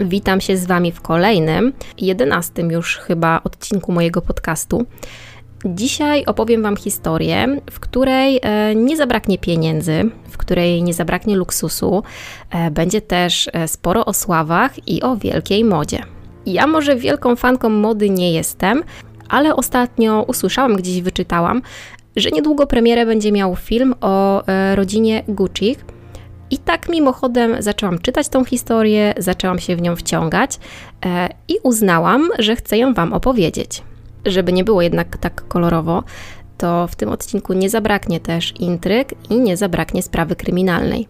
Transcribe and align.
Witam 0.00 0.40
się 0.40 0.56
z 0.56 0.66
Wami 0.66 0.92
w 0.92 1.00
kolejnym, 1.00 1.72
jedenastym 1.98 2.70
już 2.70 2.96
chyba 2.96 3.40
odcinku 3.44 3.92
mojego 3.92 4.22
podcastu. 4.22 4.86
Dzisiaj 5.64 6.24
opowiem 6.24 6.62
Wam 6.62 6.76
historię, 6.76 7.60
w 7.70 7.80
której 7.80 8.40
e, 8.42 8.74
nie 8.74 8.96
zabraknie 8.96 9.38
pieniędzy, 9.38 10.10
w 10.30 10.36
której 10.36 10.82
nie 10.82 10.94
zabraknie 10.94 11.36
luksusu. 11.36 12.02
E, 12.50 12.70
będzie 12.70 13.00
też 13.00 13.50
e, 13.52 13.68
sporo 13.68 14.04
o 14.04 14.12
sławach 14.14 14.88
i 14.88 15.02
o 15.02 15.16
wielkiej 15.16 15.64
modzie. 15.64 16.02
Ja 16.46 16.66
może 16.66 16.96
wielką 16.96 17.36
fanką 17.36 17.68
mody 17.68 18.10
nie 18.10 18.32
jestem, 18.32 18.82
ale 19.28 19.56
ostatnio 19.56 20.24
usłyszałam, 20.28 20.76
gdzieś 20.76 21.00
wyczytałam, 21.00 21.62
że 22.16 22.30
niedługo 22.30 22.66
premierę 22.66 23.06
będzie 23.06 23.32
miał 23.32 23.56
film 23.56 23.94
o 24.00 24.42
rodzinie 24.74 25.24
Gucci. 25.28 25.76
I 26.50 26.58
tak 26.58 26.88
mimochodem 26.88 27.62
zaczęłam 27.62 27.98
czytać 27.98 28.28
tą 28.28 28.44
historię, 28.44 29.14
zaczęłam 29.18 29.58
się 29.58 29.76
w 29.76 29.82
nią 29.82 29.96
wciągać 29.96 30.58
i 31.48 31.54
uznałam, 31.62 32.28
że 32.38 32.56
chcę 32.56 32.78
ją 32.78 32.94
Wam 32.94 33.12
opowiedzieć. 33.12 33.82
Żeby 34.26 34.52
nie 34.52 34.64
było 34.64 34.82
jednak 34.82 35.16
tak 35.16 35.48
kolorowo, 35.48 36.02
to 36.58 36.86
w 36.86 36.96
tym 36.96 37.08
odcinku 37.08 37.52
nie 37.52 37.70
zabraknie 37.70 38.20
też 38.20 38.54
intryg 38.60 39.30
i 39.30 39.40
nie 39.40 39.56
zabraknie 39.56 40.02
sprawy 40.02 40.36
kryminalnej. 40.36 41.08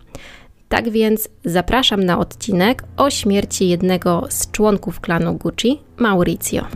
Tak 0.68 0.90
więc 0.90 1.28
zapraszam 1.44 2.04
na 2.04 2.18
odcinek 2.18 2.84
o 2.96 3.10
śmierci 3.10 3.68
jednego 3.68 4.26
z 4.28 4.50
członków 4.50 5.00
klanu 5.00 5.34
Gucci, 5.34 5.80
Maurizio. 5.96 6.66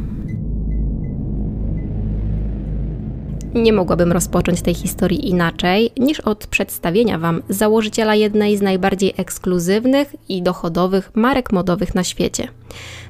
Nie 3.55 3.73
mogłabym 3.73 4.13
rozpocząć 4.13 4.63
tej 4.63 4.75
historii 4.75 5.29
inaczej 5.29 5.91
niż 5.97 6.21
od 6.21 6.47
przedstawienia 6.47 7.19
Wam 7.19 7.43
założyciela 7.49 8.15
jednej 8.15 8.57
z 8.57 8.63
najbardziej 8.63 9.15
ekskluzywnych 9.17 10.15
i 10.29 10.43
dochodowych 10.43 11.11
marek 11.15 11.53
modowych 11.53 11.95
na 11.95 12.05
świecie. 12.05 12.49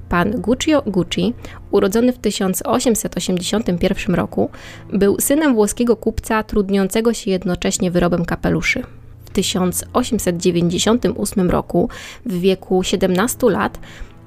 Pan 0.09 0.31
Guccio 0.31 0.83
Gucci, 0.86 1.34
urodzony 1.70 2.12
w 2.12 2.19
1881 2.19 4.14
roku, 4.14 4.51
był 4.92 5.17
synem 5.20 5.55
włoskiego 5.55 5.97
kupca 5.97 6.42
trudniącego 6.42 7.14
się 7.14 7.31
jednocześnie 7.31 7.91
wyrobem 7.91 8.25
kapeluszy. 8.25 8.83
W 9.25 9.31
1898 9.31 11.51
roku, 11.51 11.89
w 12.27 12.41
wieku 12.41 12.83
17 12.83 13.51
lat, 13.51 13.79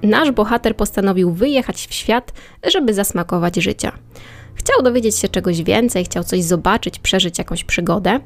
nasz 0.03 0.31
bohater 0.31 0.75
postanowił 0.75 1.31
wyjechać 1.31 1.87
w 1.87 1.93
świat, 1.93 2.33
żeby 2.71 2.93
zasmakować 2.93 3.55
życia. 3.55 3.91
Chciał 4.57 4.81
dowiedzieć 4.83 5.15
się 5.15 5.27
czegoś 5.27 5.63
więcej, 5.63 6.05
chciał 6.05 6.23
coś 6.23 6.43
zobaczyć, 6.43 6.99
przeżyć 6.99 7.37
jakąś 7.37 7.63
przygodę 7.63 8.19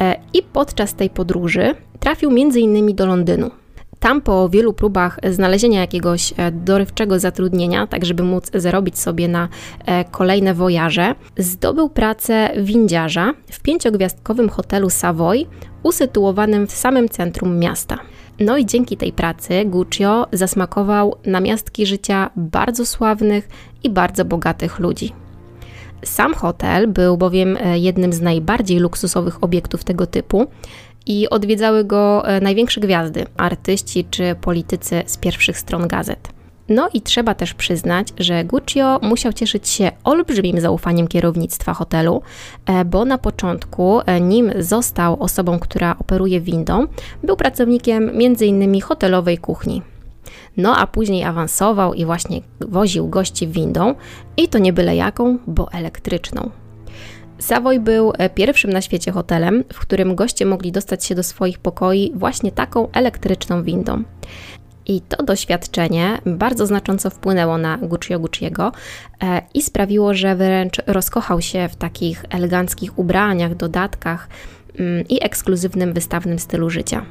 e, 0.00 0.16
i 0.32 0.42
podczas 0.42 0.94
tej 0.94 1.10
podróży 1.10 1.74
trafił 2.00 2.30
m.in. 2.30 2.94
do 2.94 3.06
Londynu. 3.06 3.50
Tam 3.98 4.20
po 4.20 4.48
wielu 4.48 4.72
próbach 4.72 5.18
znalezienia 5.30 5.80
jakiegoś 5.80 6.34
e, 6.36 6.50
dorywczego 6.50 7.18
zatrudnienia, 7.18 7.86
tak 7.86 8.04
żeby 8.04 8.22
móc 8.22 8.50
zarobić 8.54 8.98
sobie 8.98 9.28
na 9.28 9.48
e, 9.86 10.04
kolejne 10.04 10.54
wojaże, 10.54 11.14
zdobył 11.38 11.88
pracę 11.88 12.50
windziarza 12.56 13.34
w 13.50 13.60
pięciogwiazdkowym 13.60 14.48
hotelu 14.48 14.90
Savoy, 14.90 15.46
usytuowanym 15.82 16.66
w 16.66 16.72
samym 16.72 17.08
centrum 17.08 17.58
miasta. 17.58 17.98
No 18.40 18.56
i 18.56 18.66
dzięki 18.66 18.96
tej 18.96 19.12
pracy 19.12 19.64
Guccio 19.64 20.26
zasmakował 20.32 21.16
namiastki 21.26 21.86
życia 21.86 22.30
bardzo 22.36 22.86
sławnych 22.86 23.48
i 23.82 23.90
bardzo 23.90 24.24
bogatych 24.24 24.78
ludzi. 24.78 25.23
Sam 26.04 26.34
hotel 26.34 26.88
był 26.88 27.16
bowiem 27.16 27.56
e, 27.60 27.78
jednym 27.78 28.12
z 28.12 28.20
najbardziej 28.20 28.78
luksusowych 28.78 29.44
obiektów 29.44 29.84
tego 29.84 30.06
typu 30.06 30.46
i 31.06 31.28
odwiedzały 31.30 31.84
go 31.84 32.28
e, 32.28 32.40
największe 32.40 32.80
gwiazdy, 32.80 33.26
artyści 33.36 34.06
czy 34.10 34.34
politycy 34.40 35.02
z 35.06 35.16
pierwszych 35.16 35.58
stron 35.58 35.88
gazet. 35.88 36.28
No 36.68 36.88
i 36.94 37.00
trzeba 37.00 37.34
też 37.34 37.54
przyznać, 37.54 38.08
że 38.18 38.44
Guccio 38.44 39.00
musiał 39.02 39.32
cieszyć 39.32 39.68
się 39.68 39.90
olbrzymim 40.04 40.60
zaufaniem 40.60 41.08
kierownictwa 41.08 41.74
hotelu, 41.74 42.22
e, 42.66 42.84
bo 42.84 43.04
na 43.04 43.18
początku, 43.18 44.00
nim 44.20 44.52
został 44.58 45.22
osobą, 45.22 45.58
która 45.58 45.96
operuje 45.98 46.40
windą, 46.40 46.86
był 47.22 47.36
pracownikiem 47.36 48.08
m.in. 48.08 48.80
hotelowej 48.80 49.38
kuchni. 49.38 49.82
No 50.56 50.76
a 50.76 50.86
później 50.86 51.24
awansował 51.24 51.94
i 51.94 52.04
właśnie 52.04 52.40
woził 52.60 53.08
gości 53.08 53.48
windą 53.48 53.94
i 54.36 54.48
to 54.48 54.58
nie 54.58 54.72
byle 54.72 54.96
jaką, 54.96 55.38
bo 55.46 55.72
elektryczną. 55.72 56.50
Savoy 57.38 57.80
był 57.80 58.12
e, 58.18 58.30
pierwszym 58.30 58.72
na 58.72 58.80
świecie 58.80 59.12
hotelem, 59.12 59.64
w 59.72 59.80
którym 59.80 60.14
goście 60.14 60.46
mogli 60.46 60.72
dostać 60.72 61.04
się 61.04 61.14
do 61.14 61.22
swoich 61.22 61.58
pokoi 61.58 62.12
właśnie 62.14 62.52
taką 62.52 62.88
elektryczną 62.92 63.62
windą. 63.62 64.02
I 64.86 65.00
to 65.00 65.22
doświadczenie 65.22 66.18
bardzo 66.26 66.66
znacząco 66.66 67.10
wpłynęło 67.10 67.58
na 67.58 67.78
Guccio 67.78 68.18
Gucciego 68.18 68.72
e, 69.22 69.42
i 69.54 69.62
sprawiło, 69.62 70.14
że 70.14 70.36
wręcz 70.36 70.82
rozkochał 70.86 71.40
się 71.40 71.68
w 71.68 71.76
takich 71.76 72.24
eleganckich 72.30 72.98
ubraniach, 72.98 73.54
dodatkach 73.54 74.28
mm, 74.78 75.08
i 75.08 75.24
ekskluzywnym 75.24 75.92
wystawnym 75.92 76.38
stylu 76.38 76.70
życia. 76.70 77.04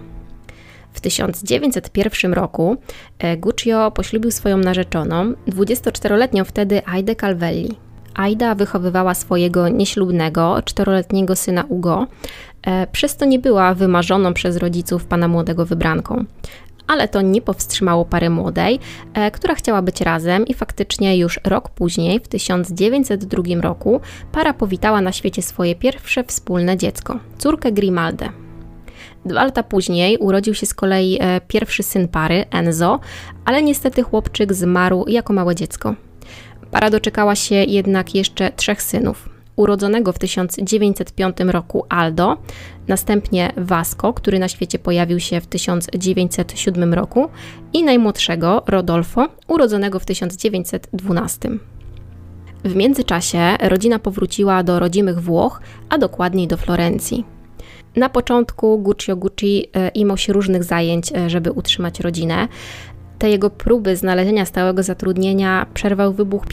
W 0.94 1.02
1901 1.02 2.34
roku 2.34 2.78
e, 3.20 3.38
Guccio 3.38 3.92
poślubił 3.92 4.32
swoją 4.32 4.58
narzeczoną, 4.58 5.34
24-letnią 5.48 6.44
wtedy 6.44 6.82
Aidę 6.86 7.16
Calvelli. 7.16 7.78
Aida 8.14 8.56
wychowywała 8.56 9.14
swojego 9.14 9.70
nieślubnego, 9.70 10.62
czteroletniego 10.66 11.36
syna 11.36 11.66
Ugo, 11.70 12.08
e, 12.68 12.88
przez 12.88 13.18
to 13.18 13.26
nie 13.26 13.40
była 13.40 13.74
wymarzoną 13.74 14.34
przez 14.34 14.58
rodziców 14.58 15.06
pana 15.06 15.28
młodego 15.28 15.66
wybranką. 15.66 16.26
Ale 16.88 17.08
to 17.08 17.22
nie 17.22 17.42
powstrzymało 17.42 18.06
pary 18.06 18.30
młodej, 18.30 18.80
e, 19.14 19.32
która 19.32 19.56
chciała 19.56 19.82
być 19.82 20.02
razem 20.02 20.48
i 20.48 20.54
faktycznie 20.54 21.18
już 21.18 21.40
rok 21.44 21.70
później, 21.70 22.20
w 22.20 22.28
1902 22.28 23.62
roku, 23.62 24.02
para 24.32 24.54
powitała 24.54 25.02
na 25.02 25.12
świecie 25.12 25.42
swoje 25.42 25.76
pierwsze 25.76 26.24
wspólne 26.24 26.78
dziecko, 26.78 27.20
córkę 27.38 27.72
Grimaldę. 27.72 28.30
Dwa 29.26 29.44
lata 29.44 29.64
później 29.64 30.18
urodził 30.18 30.54
się 30.54 30.66
z 30.66 30.74
kolei 30.74 31.18
e, 31.22 31.42
pierwszy 31.48 31.84
syn 31.84 32.08
pary, 32.08 32.46
Enzo, 32.52 33.00
ale 33.46 33.64
niestety 33.64 34.04
chłopczyk 34.04 34.54
zmarł 34.54 35.06
jako 35.08 35.34
małe 35.34 35.56
dziecko. 35.56 35.96
Para 36.72 36.90
doczekała 36.90 37.36
się 37.36 37.56
jednak 37.56 38.16
jeszcze 38.16 38.52
trzech 38.52 38.82
synów. 38.82 39.30
Urodzonego 39.56 40.12
w 40.12 40.20
1905 40.20 41.38
roku 41.40 41.86
Aldo, 41.90 42.38
następnie 42.88 43.54
Vasco, 43.58 44.14
który 44.14 44.40
na 44.40 44.48
świecie 44.48 44.80
pojawił 44.80 45.20
się 45.20 45.42
w 45.42 45.48
1907 45.48 46.94
roku 46.94 47.30
i 47.74 47.84
najmłodszego 47.84 48.64
Rodolfo, 48.68 49.28
urodzonego 49.48 50.00
w 50.00 50.06
1912. 50.06 51.50
W 52.64 52.76
międzyczasie 52.76 53.40
rodzina 53.62 54.00
powróciła 54.00 54.64
do 54.64 54.80
rodzimych 54.80 55.22
Włoch, 55.22 55.62
a 55.90 55.98
dokładniej 55.98 56.48
do 56.48 56.58
Florencji. 56.58 57.33
Na 57.96 58.10
początku 58.10 58.80
Guccio 58.80 59.16
Gucci 59.16 59.66
e, 59.74 59.90
imał 59.90 60.18
się 60.18 60.34
różnych 60.34 60.64
zajęć, 60.64 61.12
e, 61.12 61.30
żeby 61.30 61.52
utrzymać 61.52 62.00
rodzinę. 62.00 62.48
Te 63.20 63.30
jego 63.30 63.50
próby 63.50 63.96
znalezienia 63.96 64.46
stałego 64.46 64.84
zatrudnienia 64.84 65.66
przerwał 65.74 66.14
wybuch 66.14 66.46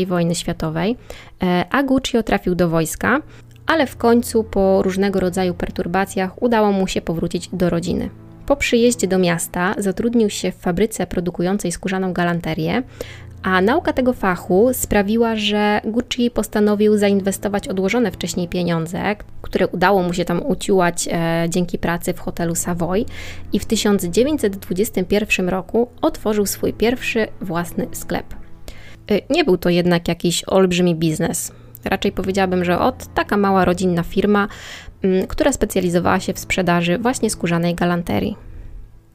I 0.00 0.06
wojny 0.06 0.34
światowej, 0.34 0.96
e, 1.42 1.64
a 1.70 1.82
Guccio 1.82 2.22
trafił 2.22 2.54
do 2.54 2.68
wojska, 2.68 3.20
ale 3.66 3.86
w 3.86 3.96
końcu 3.96 4.44
po 4.44 4.82
różnego 4.82 5.20
rodzaju 5.20 5.54
perturbacjach 5.54 6.42
udało 6.42 6.72
mu 6.72 6.86
się 6.86 7.00
powrócić 7.00 7.48
do 7.52 7.70
rodziny. 7.70 8.10
Po 8.46 8.56
przyjeździe 8.56 9.06
do 9.06 9.18
miasta 9.18 9.74
zatrudnił 9.78 10.30
się 10.30 10.52
w 10.52 10.56
fabryce 10.56 11.06
produkującej 11.06 11.72
skórzaną 11.72 12.12
galanterię, 12.12 12.82
a 13.44 13.60
nauka 13.60 13.92
tego 13.92 14.12
fachu 14.12 14.70
sprawiła, 14.72 15.36
że 15.36 15.80
Gucci 15.84 16.30
postanowił 16.30 16.96
zainwestować 16.96 17.68
odłożone 17.68 18.10
wcześniej 18.10 18.48
pieniądze, 18.48 19.16
które 19.42 19.68
udało 19.68 20.02
mu 20.02 20.12
się 20.12 20.24
tam 20.24 20.46
uciułać 20.46 21.08
e, 21.12 21.46
dzięki 21.48 21.78
pracy 21.78 22.12
w 22.12 22.20
hotelu 22.20 22.54
Savoy 22.54 23.04
i 23.52 23.58
w 23.58 23.64
1921 23.64 25.48
roku 25.48 25.88
otworzył 26.02 26.46
swój 26.46 26.72
pierwszy 26.72 27.26
własny 27.40 27.86
sklep. 27.92 28.26
E, 29.10 29.20
nie 29.30 29.44
był 29.44 29.58
to 29.58 29.70
jednak 29.70 30.08
jakiś 30.08 30.44
olbrzymi 30.44 30.94
biznes. 30.94 31.52
Raczej 31.84 32.12
powiedziałabym, 32.12 32.64
że 32.64 32.78
od 32.78 33.14
taka 33.14 33.36
mała 33.36 33.64
rodzinna 33.64 34.02
firma, 34.02 34.48
m, 35.02 35.10
mm, 35.12 35.26
która 35.26 35.52
specjalizowała 35.52 36.20
się 36.20 36.32
w 36.32 36.38
sprzedaży 36.38 36.98
właśnie 36.98 37.30
skórzanej 37.30 37.74
galanterii. 37.74 38.53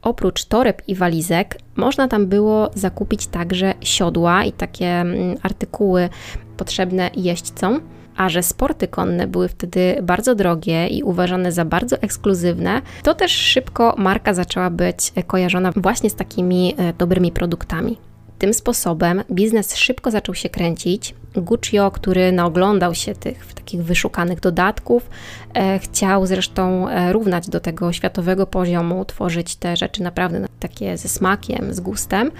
Oprócz 0.02 0.44
toreb 0.44 0.82
i 0.88 0.94
walizek, 0.94 1.58
można 1.76 2.08
tam 2.08 2.26
było 2.26 2.70
zakupić 2.74 3.26
także 3.26 3.74
siodła 3.80 4.44
i 4.44 4.52
takie 4.52 4.86
mm, 4.86 5.36
artykuły 5.42 6.08
potrzebne 6.56 7.10
jeźdźcom. 7.16 7.80
A 8.16 8.28
że 8.28 8.42
sporty 8.42 8.88
konne 8.88 9.26
były 9.26 9.48
wtedy 9.48 9.96
bardzo 10.02 10.34
drogie 10.34 10.88
i 10.88 11.02
uważane 11.02 11.52
za 11.52 11.64
bardzo 11.64 11.96
ekskluzywne, 11.96 12.82
to 13.02 13.14
też 13.14 13.32
szybko 13.32 13.94
marka 13.98 14.34
zaczęła 14.34 14.70
być 14.70 15.12
kojarzona 15.26 15.72
właśnie 15.76 16.10
z 16.10 16.14
takimi 16.14 16.74
e, 16.78 16.92
dobrymi 16.92 17.32
produktami. 17.32 18.09
Tym 18.40 18.54
sposobem 18.54 19.24
biznes 19.32 19.76
szybko 19.76 20.10
zaczął 20.10 20.34
się 20.34 20.48
kręcić. 20.48 21.14
Guccio, 21.36 21.90
który 21.90 22.32
naoglądał 22.32 22.94
się 22.94 23.14
tych 23.14 23.54
takich 23.54 23.84
wyszukanych 23.84 24.40
dodatków, 24.40 25.10
e, 25.54 25.78
chciał 25.78 26.26
zresztą 26.26 26.88
e, 26.88 27.12
równać 27.12 27.48
do 27.48 27.60
tego 27.60 27.92
światowego 27.92 28.46
poziomu, 28.46 29.04
tworzyć 29.04 29.56
te 29.56 29.76
rzeczy 29.76 30.02
naprawdę 30.02 30.46
takie 30.60 30.96
ze 30.96 31.08
smakiem, 31.08 31.74
z 31.74 31.80
gustem. 31.80 32.30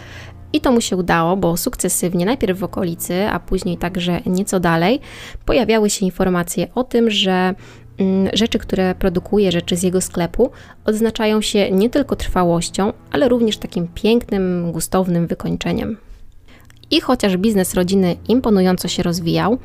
I 0.53 0.61
to 0.61 0.73
mu 0.73 0.81
się 0.81 0.97
udało, 0.97 1.37
bo 1.37 1.57
sukcesywnie, 1.57 2.27
najpierw 2.27 2.59
w 2.59 2.65
okolicy, 2.65 3.27
a 3.29 3.41
później 3.41 3.79
także 3.79 4.21
nieco 4.27 4.61
dalej, 4.61 5.01
pojawiały 5.45 5.91
się 5.91 6.07
informacje 6.07 6.67
o 6.75 6.85
tym, 6.85 7.11
że 7.11 7.55
rzeczy, 8.33 8.59
które 8.59 8.95
produkuje, 8.95 9.53
rzeczy 9.53 9.77
z 9.77 9.83
jego 9.83 10.01
sklepu, 10.01 10.51
odznaczają 10.85 11.41
się 11.41 11.71
nie 11.71 11.91
tylko 11.91 12.17
trwałością, 12.17 12.93
ale 13.11 13.29
również 13.29 13.57
takim 13.57 13.89
pięknym, 13.95 14.73
gustownym 14.73 15.27
wykończeniem. 15.27 15.97
I 16.91 17.01
chociaż 17.01 17.37
biznes 17.37 17.75
rodziny 17.75 18.17
imponująco 18.29 18.89
się 18.89 19.03
rozwijał, 19.03 19.59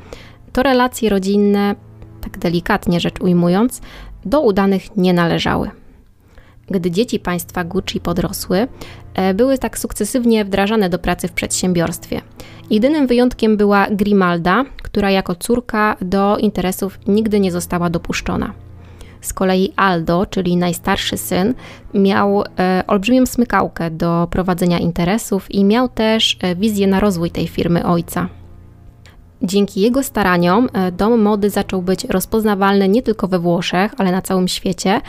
to 0.54 0.64
relacje 0.64 1.10
rodzinne, 1.10 1.76
tak 2.22 2.38
delikatnie 2.38 3.00
rzecz 3.00 3.22
ujmując, 3.22 3.82
do 4.26 4.42
udanych 4.42 4.98
nie 4.98 5.14
należały 5.14 5.72
gdy 6.70 6.92
dzieci 6.92 7.20
państwa 7.20 7.64
Gucci 7.64 8.00
podrosły, 8.00 8.68
e, 9.14 9.34
były 9.34 9.58
tak 9.58 9.78
sukcesywnie 9.78 10.46
wdrażane 10.46 10.90
do 10.90 11.00
pracy 11.00 11.28
w 11.28 11.32
przedsiębiorstwie. 11.32 12.22
Jedynym 12.70 13.08
wyjątkiem 13.08 13.58
była 13.58 13.88
Grimalda, 13.92 14.66
która 14.84 15.12
jako 15.12 15.36
córka 15.36 15.98
do 16.02 16.38
interesów 16.38 17.00
nigdy 17.08 17.40
nie 17.40 17.52
została 17.52 17.90
dopuszczona. 17.90 18.54
Z 19.22 19.34
kolei 19.34 19.74
Aldo, 19.76 20.26
czyli 20.26 20.58
najstarszy 20.58 21.18
syn, 21.18 21.54
miał 21.94 22.44
e, 22.60 22.84
olbrzymią 22.88 23.26
smykałkę 23.26 23.92
do 23.92 24.28
prowadzenia 24.32 24.80
interesów 24.80 25.52
i 25.52 25.64
miał 25.64 25.90
też 25.90 26.38
e, 26.42 26.56
wizję 26.56 26.88
na 26.88 27.00
rozwój 27.00 27.32
tej 27.32 27.48
firmy 27.48 27.86
ojca. 27.86 28.28
Dzięki 29.42 29.82
jego 29.82 30.04
staraniom 30.04 30.70
e, 30.74 30.92
dom 30.92 31.22
mody 31.22 31.50
zaczął 31.50 31.82
być 31.82 32.04
rozpoznawalny 32.04 32.90
nie 32.90 33.02
tylko 33.02 33.28
we 33.28 33.40
Włoszech, 33.40 33.92
ale 33.98 34.12
na 34.12 34.22
całym 34.22 34.48
świecie, 34.48 35.02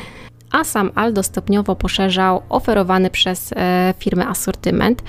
a 0.52 0.64
sam 0.64 0.90
Aldo 0.94 1.22
stopniowo 1.22 1.76
poszerzał 1.76 2.42
oferowany 2.48 3.10
przez 3.10 3.54
firmę 3.98 4.26
asortyment. 4.26 5.02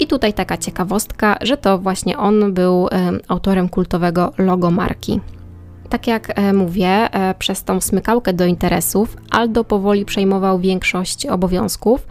I 0.00 0.06
tutaj 0.06 0.34
taka 0.34 0.56
ciekawostka, 0.56 1.36
że 1.40 1.56
to 1.56 1.78
właśnie 1.78 2.18
on 2.18 2.54
był 2.54 2.88
e, 2.88 3.10
autorem 3.28 3.68
kultowego 3.68 4.32
logo 4.38 4.70
marki. 4.70 5.20
Tak 5.88 6.06
jak 6.06 6.38
e, 6.38 6.52
mówię, 6.52 7.08
przez 7.38 7.64
tą 7.64 7.80
smykałkę 7.80 8.32
do 8.32 8.46
interesów 8.46 9.16
Aldo 9.30 9.64
powoli 9.64 10.04
przejmował 10.04 10.58
większość 10.58 11.26
obowiązków, 11.26 12.06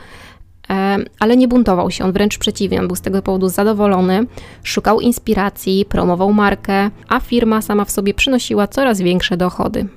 ale 1.19 1.37
nie 1.37 1.47
buntował 1.47 1.91
się, 1.91 2.03
on 2.03 2.11
wręcz 2.11 2.37
przeciwnie, 2.37 2.79
on 2.79 2.87
był 2.87 2.95
z 2.95 3.01
tego 3.01 3.21
powodu 3.21 3.49
zadowolony, 3.49 4.25
szukał 4.63 4.99
inspiracji, 4.99 5.85
promował 5.85 6.33
markę, 6.33 6.89
a 7.07 7.19
firma 7.19 7.61
sama 7.61 7.85
w 7.85 7.91
sobie 7.91 8.13
przynosiła 8.13 8.67
coraz 8.67 9.01
większe 9.01 9.37
dochody. 9.37 9.87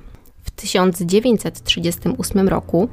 W 0.55 0.61
1938 0.61 2.49
roku 2.49 2.89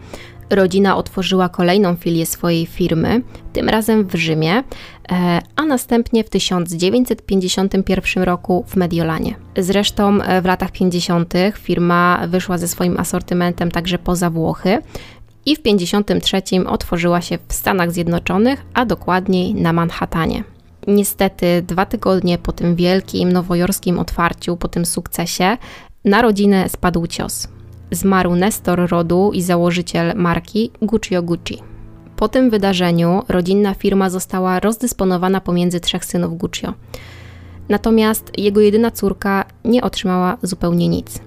rodzina 0.50 0.96
otworzyła 0.96 1.48
kolejną 1.48 1.96
filię 1.96 2.26
swojej 2.26 2.66
firmy, 2.66 3.22
tym 3.52 3.68
razem 3.68 4.08
w 4.08 4.14
Rzymie, 4.14 4.52
e, 4.52 4.62
a 5.56 5.62
następnie 5.64 6.24
w 6.24 6.30
1951 6.30 8.24
roku 8.24 8.64
w 8.68 8.76
Mediolanie. 8.76 9.34
Zresztą 9.56 10.22
e, 10.22 10.42
w 10.42 10.44
latach 10.44 10.72
50. 10.72 11.34
firma 11.58 12.26
wyszła 12.28 12.58
ze 12.58 12.68
swoim 12.68 13.00
asortymentem 13.00 13.70
także 13.70 13.98
poza 13.98 14.30
Włochy 14.30 14.78
i 15.46 15.56
w 15.56 15.62
1953 15.62 16.66
otworzyła 16.66 17.20
się 17.20 17.38
w 17.48 17.52
Stanach 17.54 17.92
Zjednoczonych, 17.92 18.66
a 18.74 18.86
dokładniej 18.86 19.54
na 19.54 19.72
Manhattanie. 19.72 20.44
Niestety, 20.86 21.62
dwa 21.66 21.86
tygodnie 21.86 22.38
po 22.38 22.52
tym 22.52 22.76
wielkim 22.76 23.32
nowojorskim 23.32 23.98
otwarciu, 23.98 24.56
po 24.56 24.68
tym 24.68 24.86
sukcesie, 24.86 25.56
na 26.04 26.22
rodzinę 26.22 26.68
spadł 26.68 27.06
cios. 27.06 27.48
Zmarł 27.90 28.34
Nestor 28.34 28.90
rodu 28.90 29.30
i 29.34 29.42
założyciel 29.42 30.12
marki 30.16 30.70
Guccio 30.82 31.22
Gucci. 31.22 31.58
Po 32.16 32.28
tym 32.28 32.50
wydarzeniu 32.50 33.22
rodzinna 33.28 33.74
firma 33.74 34.10
została 34.10 34.60
rozdysponowana 34.60 35.40
pomiędzy 35.40 35.80
trzech 35.80 36.04
synów 36.04 36.38
Guccio. 36.38 36.74
Natomiast 37.68 38.38
jego 38.38 38.60
jedyna 38.60 38.90
córka 38.90 39.44
nie 39.64 39.82
otrzymała 39.82 40.36
zupełnie 40.42 40.88
nic. 40.88 41.20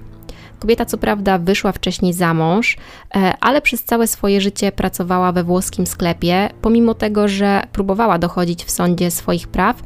Kobieta, 0.60 0.86
co 0.86 0.98
prawda, 0.98 1.38
wyszła 1.38 1.72
wcześniej 1.72 2.14
za 2.14 2.34
mąż, 2.34 2.78
e, 3.16 3.34
ale 3.40 3.62
przez 3.62 3.84
całe 3.84 4.08
swoje 4.08 4.42
życie 4.42 4.72
pracowała 4.72 5.32
we 5.32 5.44
włoskim 5.44 5.88
sklepie, 5.88 6.50
pomimo 6.62 6.94
tego, 6.94 7.28
że 7.28 7.62
próbowała 7.72 8.18
dochodzić 8.18 8.66
w 8.66 8.72
sądzie 8.72 9.12
swoich 9.12 9.48
praw, 9.48 9.84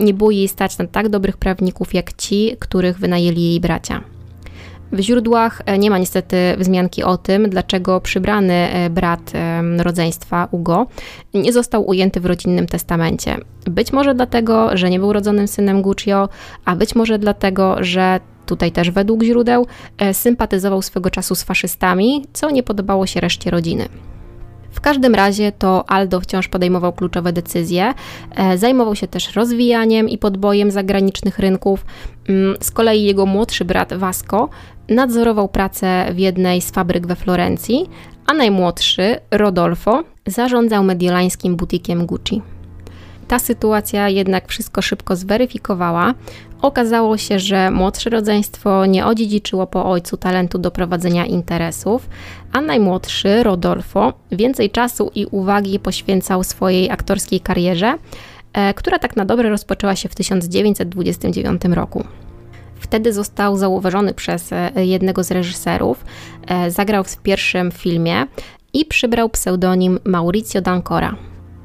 nie 0.00 0.14
było 0.14 0.30
jej 0.30 0.48
stać 0.48 0.78
na 0.78 0.86
tak 0.86 1.08
dobrych 1.08 1.36
prawników 1.36 1.94
jak 1.94 2.12
ci, 2.12 2.56
których 2.58 2.98
wynajęli 2.98 3.42
jej 3.42 3.60
bracia. 3.60 4.00
W 4.92 5.00
źródłach 5.00 5.62
e, 5.66 5.78
nie 5.78 5.90
ma 5.90 5.98
niestety 5.98 6.36
wzmianki 6.58 7.02
o 7.02 7.16
tym, 7.16 7.50
dlaczego 7.50 8.00
przybrany 8.00 8.54
e, 8.54 8.90
brat 8.90 9.32
rodzeństwa 9.78 10.48
Ugo 10.50 10.86
nie 11.34 11.52
został 11.52 11.88
ujęty 11.88 12.20
w 12.20 12.26
rodzinnym 12.26 12.66
testamencie. 12.66 13.36
Być 13.64 13.92
może 13.92 14.14
dlatego, 14.14 14.76
że 14.76 14.90
nie 14.90 14.98
był 14.98 15.12
rodzonym 15.12 15.48
synem 15.48 15.82
Guccio, 15.82 16.28
a 16.64 16.76
być 16.76 16.94
może 16.94 17.18
dlatego, 17.18 17.76
że 17.80 18.20
tutaj 18.46 18.72
też 18.72 18.90
według 18.90 19.22
źródeł 19.22 19.66
e, 19.98 20.14
sympatyzował 20.14 20.82
swego 20.82 21.10
czasu 21.10 21.34
z 21.34 21.42
faszystami, 21.42 22.24
co 22.32 22.50
nie 22.50 22.62
podobało 22.62 23.06
się 23.06 23.20
reszcie 23.20 23.50
rodziny. 23.50 23.88
W 24.76 24.80
każdym 24.80 25.14
razie 25.14 25.52
to 25.52 25.90
Aldo 25.90 26.20
wciąż 26.20 26.48
podejmował 26.48 26.92
kluczowe 26.92 27.32
decyzje, 27.32 27.94
e, 28.34 28.58
zajmował 28.58 28.96
się 28.96 29.08
też 29.08 29.34
rozwijaniem 29.34 30.08
i 30.08 30.18
podbojem 30.18 30.70
zagranicznych 30.70 31.38
rynków. 31.38 31.86
Mm, 32.28 32.56
z 32.60 32.70
kolei 32.70 33.02
jego 33.02 33.26
młodszy 33.26 33.64
brat 33.64 33.94
Vasco 33.94 34.48
nadzorował 34.88 35.48
pracę 35.48 36.06
w 36.12 36.18
jednej 36.18 36.60
z 36.60 36.70
fabryk 36.70 37.06
we 37.06 37.16
Florencji, 37.16 37.86
a 38.26 38.34
najmłodszy, 38.34 39.16
Rodolfo, 39.30 40.04
zarządzał 40.26 40.84
mediolańskim 40.84 41.56
butikiem 41.56 42.06
Gucci. 42.06 42.42
Ta 43.28 43.38
sytuacja 43.38 44.08
jednak 44.08 44.48
wszystko 44.48 44.82
szybko 44.82 45.16
zweryfikowała. 45.16 46.14
Okazało 46.62 47.16
się, 47.16 47.38
że 47.38 47.70
młodsze 47.70 48.10
rodzeństwo 48.10 48.86
nie 48.86 49.06
odziedziczyło 49.06 49.66
po 49.66 49.90
ojcu 49.90 50.16
talentu 50.16 50.58
do 50.58 50.70
prowadzenia 50.70 51.26
interesów, 51.26 52.08
a 52.56 52.60
najmłodszy, 52.60 53.42
Rodolfo, 53.42 54.12
więcej 54.32 54.70
czasu 54.70 55.10
i 55.14 55.26
uwagi 55.26 55.78
poświęcał 55.78 56.44
swojej 56.44 56.90
aktorskiej 56.90 57.40
karierze, 57.40 57.98
e, 58.52 58.74
która 58.74 58.98
tak 58.98 59.16
na 59.16 59.24
dobre 59.24 59.48
rozpoczęła 59.48 59.96
się 59.96 60.08
w 60.08 60.14
1929 60.14 61.62
roku. 61.64 62.04
Wtedy 62.74 63.12
został 63.12 63.56
zauważony 63.56 64.14
przez 64.14 64.52
e, 64.52 64.72
jednego 64.76 65.24
z 65.24 65.30
reżyserów, 65.30 66.04
e, 66.46 66.70
zagrał 66.70 67.04
w 67.04 67.16
pierwszym 67.16 67.72
filmie 67.72 68.26
i 68.72 68.84
przybrał 68.84 69.28
pseudonim 69.28 69.98
Mauricio 70.04 70.60
D'Ancora. 70.60 71.14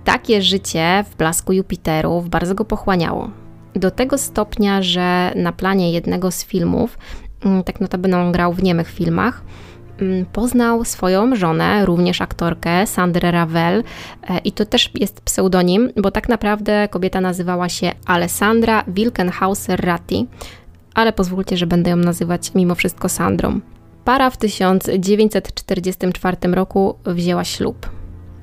Takie 0.04 0.42
życie 0.42 1.06
w 1.12 1.16
blasku 1.16 1.54
Jupiterów 1.54 2.30
bardzo 2.30 2.56
go 2.56 2.66
pochłaniało. 2.66 3.30
Do 3.76 3.92
tego 3.92 4.18
stopnia, 4.18 4.82
że 4.82 5.32
na 5.36 5.52
planie 5.52 5.92
jednego 5.92 6.32
z 6.32 6.46
filmów, 6.46 6.98
mm, 7.46 7.64
tak 7.64 7.82
notabene 7.82 8.18
on 8.18 8.32
grał 8.32 8.54
w 8.54 8.64
niemych 8.64 8.90
filmach, 8.90 9.44
poznał 10.34 10.86
swoją 10.86 11.36
żonę, 11.36 11.86
również 11.86 12.22
aktorkę, 12.22 12.88
Sandrę 12.88 13.32
Ravel 13.32 13.84
e, 14.30 14.38
i 14.38 14.52
to 14.52 14.66
też 14.66 14.92
jest 14.96 15.22
pseudonim, 15.22 15.90
bo 15.98 16.12
tak 16.12 16.30
naprawdę 16.30 16.88
kobieta 16.88 17.22
nazywała 17.22 17.70
się 17.70 17.92
Alessandra 18.06 18.84
Wilkenhauser-Ratti, 18.84 20.26
ale 20.94 21.14
pozwólcie, 21.14 21.58
że 21.58 21.68
będę 21.68 21.90
ją 21.90 21.96
nazywać 21.96 22.52
mimo 22.56 22.76
wszystko 22.76 23.10
Sandrą. 23.10 23.60
Para 24.06 24.30
w 24.30 24.38
1944 24.38 26.38
roku 26.52 26.96
wzięła 27.06 27.44
ślub. 27.44 27.90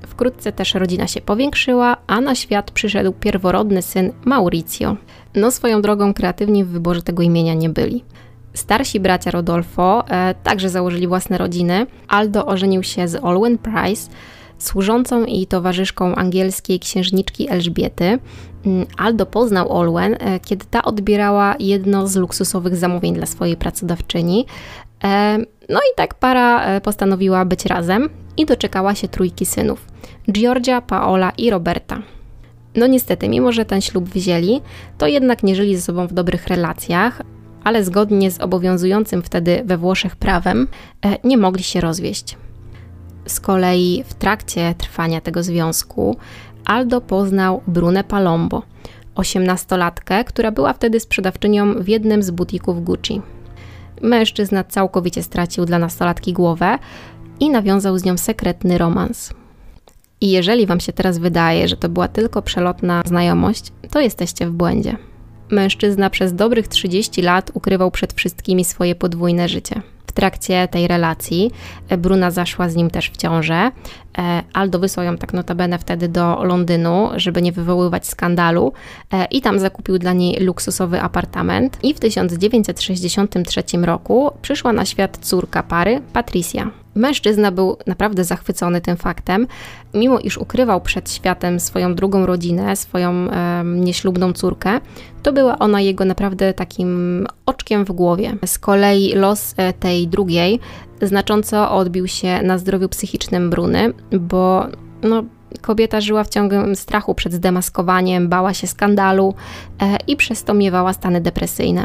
Wkrótce 0.07 0.53
też 0.53 0.75
rodzina 0.75 1.07
się 1.07 1.21
powiększyła, 1.21 1.97
a 2.07 2.21
na 2.21 2.35
świat 2.35 2.71
przyszedł 2.71 3.12
pierworodny 3.12 3.83
syn 3.83 4.12
Mauricio. 4.25 4.97
No 5.35 5.50
swoją 5.50 5.83
drogą 5.83 6.15
kreatywni 6.15 6.65
w 6.65 6.69
wyborze 6.69 7.03
tego 7.03 7.23
imienia 7.23 7.55
nie 7.55 7.69
byli. 7.69 8.05
Starsi 8.59 9.00
bracia 9.00 9.31
Rodolfo 9.31 10.05
e, 10.09 10.35
także 10.35 10.71
założyli 10.71 11.07
własne 11.07 11.38
rodziny. 11.38 11.87
Aldo 12.09 12.47
ożenił 12.47 12.83
się 12.83 13.09
z 13.09 13.25
Olwen 13.25 13.59
Price, 13.59 14.11
służącą 14.59 15.25
i 15.25 15.47
towarzyszką 15.47 16.15
angielskiej 16.15 16.81
księżniczki 16.81 17.50
Elżbiety. 17.50 18.19
Mm, 18.67 18.87
Aldo 18.97 19.27
poznał 19.27 19.73
Olwen, 19.73 20.17
e, 20.21 20.41
kiedy 20.41 20.67
ta 20.71 20.83
odbierała 20.83 21.55
jedno 21.59 22.07
z 22.07 22.17
luksusowych 22.17 22.77
zamówień 22.77 23.15
dla 23.15 23.27
swojej 23.27 23.57
pracodawczyni. 23.57 24.47
E, 25.05 25.38
no 25.69 25.79
i 25.79 25.97
tak 25.97 26.15
para 26.15 26.65
e, 26.65 26.81
postanowiła 26.81 27.45
być 27.45 27.67
razem 27.67 28.09
i 28.37 28.47
doczekała 28.47 28.95
się 28.95 29.09
trójki 29.09 29.47
synów: 29.47 29.87
Giorgia, 30.33 30.81
Paola 30.81 31.33
i 31.38 31.50
Roberta. 31.50 32.03
No 32.75 32.87
niestety, 32.87 33.29
mimo 33.29 33.53
że 33.53 33.65
ten 33.65 33.81
ślub 33.81 34.09
wzięli, 34.09 34.61
to 34.99 35.07
jednak 35.07 35.43
nie 35.43 35.55
żyli 35.55 35.77
ze 35.77 35.83
sobą 35.83 36.07
w 36.07 36.12
dobrych 36.12 36.47
relacjach, 36.47 37.23
ale 37.65 37.85
zgodnie 37.85 38.31
z 38.31 38.41
obowiązującym 38.41 39.23
wtedy 39.23 39.62
we 39.65 39.79
Włoszech 39.79 40.17
prawem 40.17 40.69
nie 41.25 41.38
mogli 41.38 41.62
się 41.62 41.81
rozwieść. 41.81 42.37
Z 43.27 43.41
kolei 43.41 44.05
w 44.07 44.15
trakcie 44.15 44.75
trwania 44.79 45.21
tego 45.21 45.43
związku 45.43 46.17
Aldo 46.65 47.00
poznał 47.00 47.62
Brunę 47.67 48.05
Palombo, 48.05 48.62
osiemnastolatkę, 49.15 50.25
która 50.25 50.50
była 50.50 50.73
wtedy 50.73 51.00
sprzedawczynią 51.00 51.75
w 51.75 51.88
jednym 51.88 52.23
z 52.23 52.31
butików 52.31 52.85
Gucci. 52.85 53.23
Mężczyzna 54.03 54.65
całkowicie 54.65 55.23
stracił 55.23 55.65
dla 55.65 55.79
nastolatki 55.79 56.33
głowę 56.33 56.79
i 57.41 57.50
nawiązał 57.50 57.99
z 57.99 58.05
nią 58.05 58.19
sekretny 58.19 58.79
romans. 58.79 59.35
I 60.21 60.31
jeżeli 60.31 60.67
Wam 60.67 60.81
się 60.81 60.93
teraz 60.93 61.19
wydaje, 61.19 61.69
że 61.69 61.77
to 61.77 61.88
była 61.88 62.09
tylko 62.09 62.43
przelotna 62.43 63.03
znajomość, 63.07 63.73
to 63.91 64.00
jesteście 64.00 64.47
w 64.47 64.53
błędzie. 64.53 64.97
Mężczyzna 65.50 66.11
przez 66.11 66.35
dobrych 66.35 66.69
30 66.69 67.23
lat 67.23 67.50
ukrywał 67.55 67.90
przed 67.90 68.12
wszystkimi 68.12 68.64
swoje 68.64 68.95
podwójne 68.95 69.49
życie 69.49 69.83
trakcie 70.19 70.69
tej 70.69 70.88
relacji 70.88 71.50
Bruna 71.99 72.31
zaszła 72.31 72.69
z 72.69 72.76
nim 72.76 72.90
też 72.90 73.11
w 73.11 73.17
ciążę. 73.17 73.71
E, 74.19 74.43
Aldo 74.53 74.79
wysłał 74.79 75.07
ją 75.07 75.17
tak 75.17 75.33
notabene 75.33 75.79
wtedy 75.79 76.09
do 76.09 76.45
Londynu, 76.45 77.09
żeby 77.17 77.43
nie 77.43 77.53
wywoływać 77.53 78.07
skandalu 78.07 78.73
e, 79.13 79.25
i 79.25 79.41
tam 79.41 79.59
zakupił 79.59 79.99
dla 79.99 80.13
niej 80.13 80.41
luksusowy 80.41 81.01
apartament. 81.01 81.79
I 81.83 81.95
w 81.95 82.01
1963 82.01 83.63
roku 83.83 84.31
przyszła 84.43 84.73
na 84.73 84.85
świat 84.85 85.19
córka 85.21 85.63
pary, 85.63 86.01
Patricia. 86.13 86.71
Mężczyzna 86.95 87.53
był 87.53 87.77
naprawdę 87.87 88.25
zachwycony 88.25 88.81
tym 88.81 88.97
faktem, 88.97 89.47
mimo 89.95 90.19
iż 90.19 90.39
ukrywał 90.39 90.81
przed 90.81 91.11
światem 91.11 91.61
swoją 91.61 91.95
drugą 91.95 92.27
rodzinę, 92.27 92.77
swoją 92.77 93.11
e, 93.11 93.63
nieślubną 93.65 94.33
córkę, 94.33 94.81
to 95.23 95.33
była 95.33 95.59
ona 95.59 95.81
jego 95.81 96.05
naprawdę 96.05 96.55
takim 96.55 97.27
oczkiem 97.47 97.85
w 97.85 97.93
głowie. 97.93 98.37
Z 98.47 98.59
kolei 98.59 99.15
los 99.15 99.55
e, 99.57 99.73
tej 99.73 100.09
drugiej 100.09 100.61
znacząco 101.02 101.71
odbił 101.71 102.09
się 102.09 102.43
na 102.43 102.59
zdrowiu 102.59 102.88
psychicznym 102.88 103.50
Bruny, 103.50 103.93
bo 104.21 104.67
no, 105.02 105.25
kobieta 105.61 106.00
żyła 106.00 106.25
w 106.25 106.28
ciągłym 106.28 106.76
strachu 106.76 107.14
przed 107.14 107.33
zdemaskowaniem, 107.33 108.28
bała 108.28 108.55
się 108.55 108.67
skandalu 108.67 109.35
e, 109.83 109.97
i 110.07 110.17
przez 110.17 110.45
to 110.45 110.55
miewała 110.55 110.93
stany 110.93 111.21
depresyjne. 111.21 111.85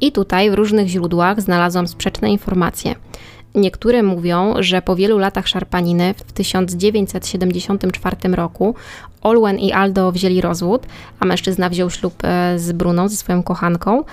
I 0.00 0.12
tutaj 0.12 0.50
w 0.50 0.54
różnych 0.54 0.88
źródłach 0.88 1.40
znalazłam 1.40 1.88
sprzeczne 1.88 2.30
informacje. 2.30 2.94
Niektóre 3.54 4.02
mówią, 4.02 4.54
że 4.58 4.82
po 4.82 4.96
wielu 4.96 5.18
latach 5.18 5.48
szarpaniny 5.48 6.14
w 6.14 6.32
1974 6.32 8.16
roku 8.32 8.74
Olwen 9.22 9.58
i 9.58 9.72
Aldo 9.72 10.12
wzięli 10.12 10.40
rozwód, 10.40 10.86
a 11.20 11.24
mężczyzna 11.24 11.68
wziął 11.68 11.90
ślub 11.90 12.14
e, 12.24 12.58
z 12.58 12.72
Bruną, 12.72 13.08
ze 13.08 13.16
swoją 13.16 13.42
kochanką 13.42 14.04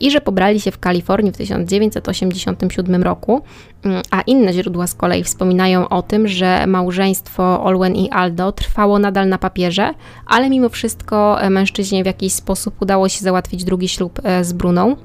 i 0.00 0.10
że 0.10 0.20
pobrali 0.20 0.60
się 0.60 0.70
w 0.70 0.78
Kalifornii 0.78 1.32
w 1.32 1.36
1987 1.36 3.02
roku, 3.02 3.42
mm, 3.84 4.02
a 4.10 4.20
inne 4.20 4.52
źródła 4.52 4.86
z 4.86 4.94
kolei 4.94 5.24
wspominają 5.24 5.88
o 5.88 6.02
tym, 6.02 6.28
że 6.28 6.66
małżeństwo 6.66 7.64
Olwen 7.64 7.96
i 7.96 8.10
Aldo 8.10 8.52
trwało 8.52 8.98
nadal 8.98 9.28
na 9.28 9.38
papierze, 9.38 9.94
ale 10.26 10.50
mimo 10.50 10.68
wszystko 10.68 11.42
e, 11.42 11.50
mężczyźnie 11.50 12.02
w 12.02 12.06
jakiś 12.06 12.32
sposób 12.32 12.82
udało 12.82 13.08
się 13.08 13.20
załatwić 13.20 13.64
drugi 13.64 13.88
ślub 13.88 14.20
z 14.42 14.52
Bruną. 14.52 14.96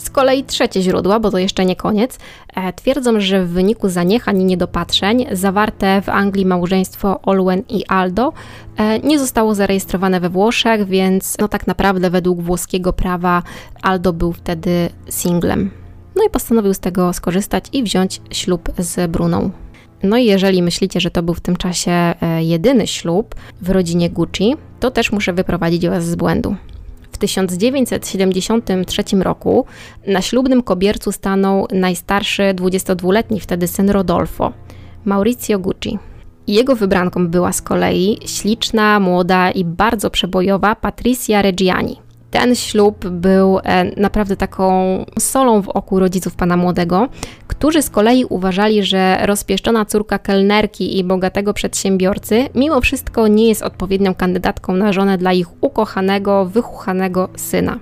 Z 0.00 0.10
kolei 0.10 0.44
trzecie 0.44 0.82
źródła, 0.82 1.20
bo 1.20 1.30
to 1.30 1.38
jeszcze 1.38 1.64
nie 1.64 1.76
koniec, 1.76 2.18
e, 2.54 2.72
twierdzą, 2.72 3.20
że 3.20 3.44
w 3.44 3.48
wyniku 3.48 3.88
zaniechań 3.88 4.40
i 4.40 4.44
niedopatrzeń 4.44 5.26
zawarte 5.32 6.02
w 6.02 6.08
Anglii 6.08 6.46
małżeństwo 6.46 7.20
Olwen 7.22 7.62
i 7.68 7.86
Aldo 7.86 8.32
e, 8.76 8.98
nie 8.98 9.18
zostało 9.18 9.54
zarejestrowane 9.54 10.20
we 10.20 10.28
Włoszech, 10.28 10.86
więc 10.86 11.36
no 11.38 11.48
tak 11.48 11.66
naprawdę 11.66 12.10
według 12.10 12.42
włoskiego 12.42 12.92
prawa 12.92 13.42
Aldo 13.82 14.12
był 14.12 14.32
wtedy 14.32 14.88
singlem. 15.08 15.70
No 16.16 16.24
i 16.26 16.30
postanowił 16.30 16.74
z 16.74 16.80
tego 16.80 17.12
skorzystać 17.12 17.64
i 17.72 17.82
wziąć 17.82 18.20
ślub 18.30 18.68
z 18.78 19.10
Bruną. 19.10 19.50
No 20.02 20.16
i 20.16 20.24
jeżeli 20.24 20.62
myślicie, 20.62 21.00
że 21.00 21.10
to 21.10 21.22
był 21.22 21.34
w 21.34 21.40
tym 21.40 21.56
czasie 21.56 21.90
e, 21.90 22.14
jedyny 22.42 22.86
ślub 22.86 23.34
w 23.60 23.70
rodzinie 23.70 24.10
Gucci, 24.10 24.56
to 24.80 24.90
też 24.90 25.12
muszę 25.12 25.32
wyprowadzić 25.32 25.88
Was 25.88 26.06
z 26.06 26.14
błędu. 26.14 26.56
1973 27.20 29.02
roku 29.20 29.64
na 30.06 30.22
ślubnym 30.22 30.62
kobiercu 30.62 31.12
stanął 31.12 31.66
najstarszy 31.72 32.42
22-letni 32.42 33.40
wtedy 33.40 33.68
syn 33.68 33.90
Rodolfo, 33.90 34.52
Maurizio 35.04 35.58
Gucci. 35.58 35.98
Jego 36.46 36.76
wybranką 36.76 37.28
była 37.28 37.52
z 37.52 37.62
kolei 37.62 38.18
śliczna, 38.26 39.00
młoda 39.00 39.50
i 39.50 39.64
bardzo 39.64 40.10
przebojowa 40.10 40.74
Patricia 40.74 41.42
Reggiani. 41.42 41.96
Ten 42.30 42.54
ślub 42.54 43.08
był 43.08 43.58
e, 43.58 44.00
naprawdę 44.00 44.36
taką 44.36 44.98
solą 45.18 45.62
w 45.62 45.68
oku 45.68 46.00
rodziców 46.00 46.34
pana 46.34 46.56
młodego, 46.56 47.08
którzy 47.60 47.82
z 47.82 47.90
kolei 47.90 48.24
uważali, 48.24 48.82
że 48.82 49.18
rozpieszczona 49.26 49.84
córka 49.84 50.18
kelnerki 50.18 50.98
i 50.98 51.04
bogatego 51.04 51.54
przedsiębiorcy 51.54 52.48
mimo 52.54 52.80
wszystko 52.80 53.28
nie 53.28 53.48
jest 53.48 53.62
odpowiednią 53.62 54.14
kandydatką 54.14 54.72
na 54.72 54.92
żonę 54.92 55.18
dla 55.18 55.32
ich 55.32 55.46
ukochanego, 55.64 56.46
wychuchanego 56.46 57.28
syna. 57.36 57.78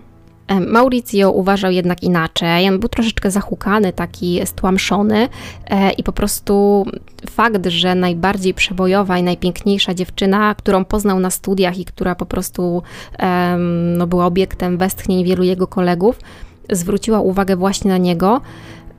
Mauricio 0.67 1.33
uważał 1.33 1.71
jednak 1.71 2.03
inaczej. 2.03 2.69
On 2.69 2.79
był 2.79 2.89
troszeczkę 2.89 3.31
zahukany, 3.31 3.93
taki 3.93 4.41
stłamszony 4.47 5.29
e, 5.71 5.91
i 5.91 6.03
po 6.03 6.13
prostu 6.13 6.87
fakt, 7.31 7.67
że 7.67 7.95
najbardziej 7.95 8.55
przebojowa 8.55 9.19
i 9.19 9.23
najpiękniejsza 9.23 9.95
dziewczyna, 9.95 10.55
którą 10.55 10.85
poznał 10.85 11.21
na 11.21 11.31
studiach 11.31 11.79
i 11.79 11.85
która 11.85 12.15
po 12.15 12.27
prostu 12.27 12.83
no, 13.97 14.07
była 14.07 14.27
obiektem 14.27 14.79
westchnień 14.79 15.25
wielu 15.25 15.43
jego 15.43 15.67
kolegów, 15.67 16.19
zwróciła 16.71 17.21
uwagę 17.21 17.57
właśnie 17.57 17.91
na 17.91 17.99
niego, 17.99 18.41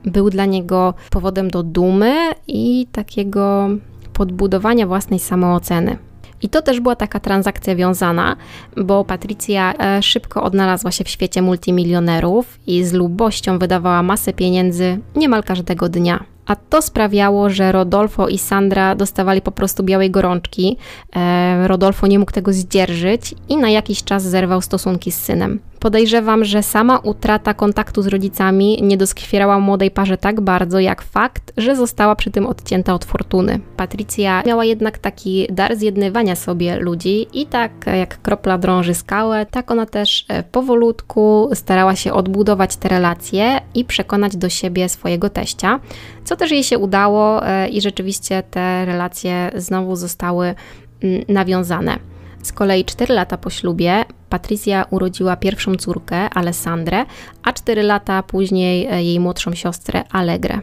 był 0.04 0.30
dla 0.30 0.44
niego 0.44 0.94
powodem 1.10 1.50
do 1.50 1.62
dumy 1.62 2.14
i 2.46 2.86
takiego 2.92 3.68
podbudowania 4.12 4.86
własnej 4.86 5.18
samooceny. 5.18 5.98
I 6.42 6.48
to 6.48 6.62
też 6.62 6.80
była 6.80 6.96
taka 6.96 7.20
transakcja 7.20 7.76
wiązana, 7.76 8.36
bo 8.76 9.04
Patrycja 9.04 9.74
e, 9.78 10.02
szybko 10.02 10.42
odnalazła 10.42 10.90
się 10.90 11.04
w 11.04 11.08
świecie 11.08 11.42
multimilionerów 11.42 12.58
i 12.66 12.84
z 12.84 12.92
lubością 12.92 13.58
wydawała 13.58 14.02
masę 14.02 14.32
pieniędzy 14.32 14.98
niemal 15.16 15.42
każdego 15.42 15.88
dnia. 15.88 16.24
A 16.50 16.56
to 16.56 16.82
sprawiało, 16.82 17.50
że 17.50 17.72
Rodolfo 17.72 18.28
i 18.28 18.38
Sandra 18.38 18.94
dostawali 18.94 19.42
po 19.42 19.52
prostu 19.52 19.82
białej 19.82 20.10
gorączki. 20.10 20.76
E, 21.16 21.68
Rodolfo 21.68 22.06
nie 22.06 22.18
mógł 22.18 22.32
tego 22.32 22.52
zdzierżyć 22.52 23.34
i 23.48 23.56
na 23.56 23.70
jakiś 23.70 24.04
czas 24.04 24.22
zerwał 24.22 24.60
stosunki 24.60 25.12
z 25.12 25.18
synem. 25.18 25.60
Podejrzewam, 25.80 26.44
że 26.44 26.62
sama 26.62 26.98
utrata 26.98 27.54
kontaktu 27.54 28.02
z 28.02 28.06
rodzicami 28.06 28.78
nie 28.82 28.96
doskwierała 28.96 29.58
młodej 29.58 29.90
parze 29.90 30.18
tak 30.18 30.40
bardzo, 30.40 30.80
jak 30.80 31.02
fakt, 31.02 31.52
że 31.56 31.76
została 31.76 32.14
przy 32.14 32.30
tym 32.30 32.46
odcięta 32.46 32.94
od 32.94 33.04
fortuny. 33.04 33.60
Patrycja 33.76 34.42
miała 34.46 34.64
jednak 34.64 34.98
taki 34.98 35.46
dar 35.50 35.76
zjednywania 35.76 36.36
sobie 36.36 36.80
ludzi 36.80 37.26
i 37.32 37.46
tak 37.46 37.72
jak 37.98 38.22
kropla 38.22 38.58
drąży 38.58 38.94
skałę, 38.94 39.46
tak 39.46 39.70
ona 39.70 39.86
też 39.86 40.24
e, 40.28 40.42
powolutku 40.42 41.50
starała 41.54 41.96
się 41.96 42.12
odbudować 42.12 42.76
te 42.76 42.88
relacje 42.88 43.60
i 43.74 43.84
przekonać 43.84 44.36
do 44.36 44.48
siebie 44.48 44.88
swojego 44.88 45.30
teścia, 45.30 45.80
co 46.24 46.36
też 46.40 46.50
jej 46.50 46.64
się 46.64 46.78
udało 46.78 47.46
e, 47.46 47.68
i 47.68 47.80
rzeczywiście 47.80 48.42
te 48.42 48.84
relacje 48.84 49.50
znowu 49.54 49.96
zostały 49.96 50.54
mm, 51.02 51.22
nawiązane. 51.28 51.98
Z 52.42 52.52
kolei 52.52 52.84
4 52.84 53.14
lata 53.14 53.36
po 53.36 53.50
ślubie 53.50 54.04
Patricia 54.28 54.84
urodziła 54.90 55.36
pierwszą 55.36 55.74
córkę, 55.74 56.30
Alessandrę, 56.30 57.04
a 57.42 57.52
4 57.52 57.82
lata 57.82 58.22
później 58.22 58.86
e, 58.86 59.02
jej 59.04 59.20
młodszą 59.20 59.54
siostrę, 59.54 60.04
Allegre. 60.10 60.60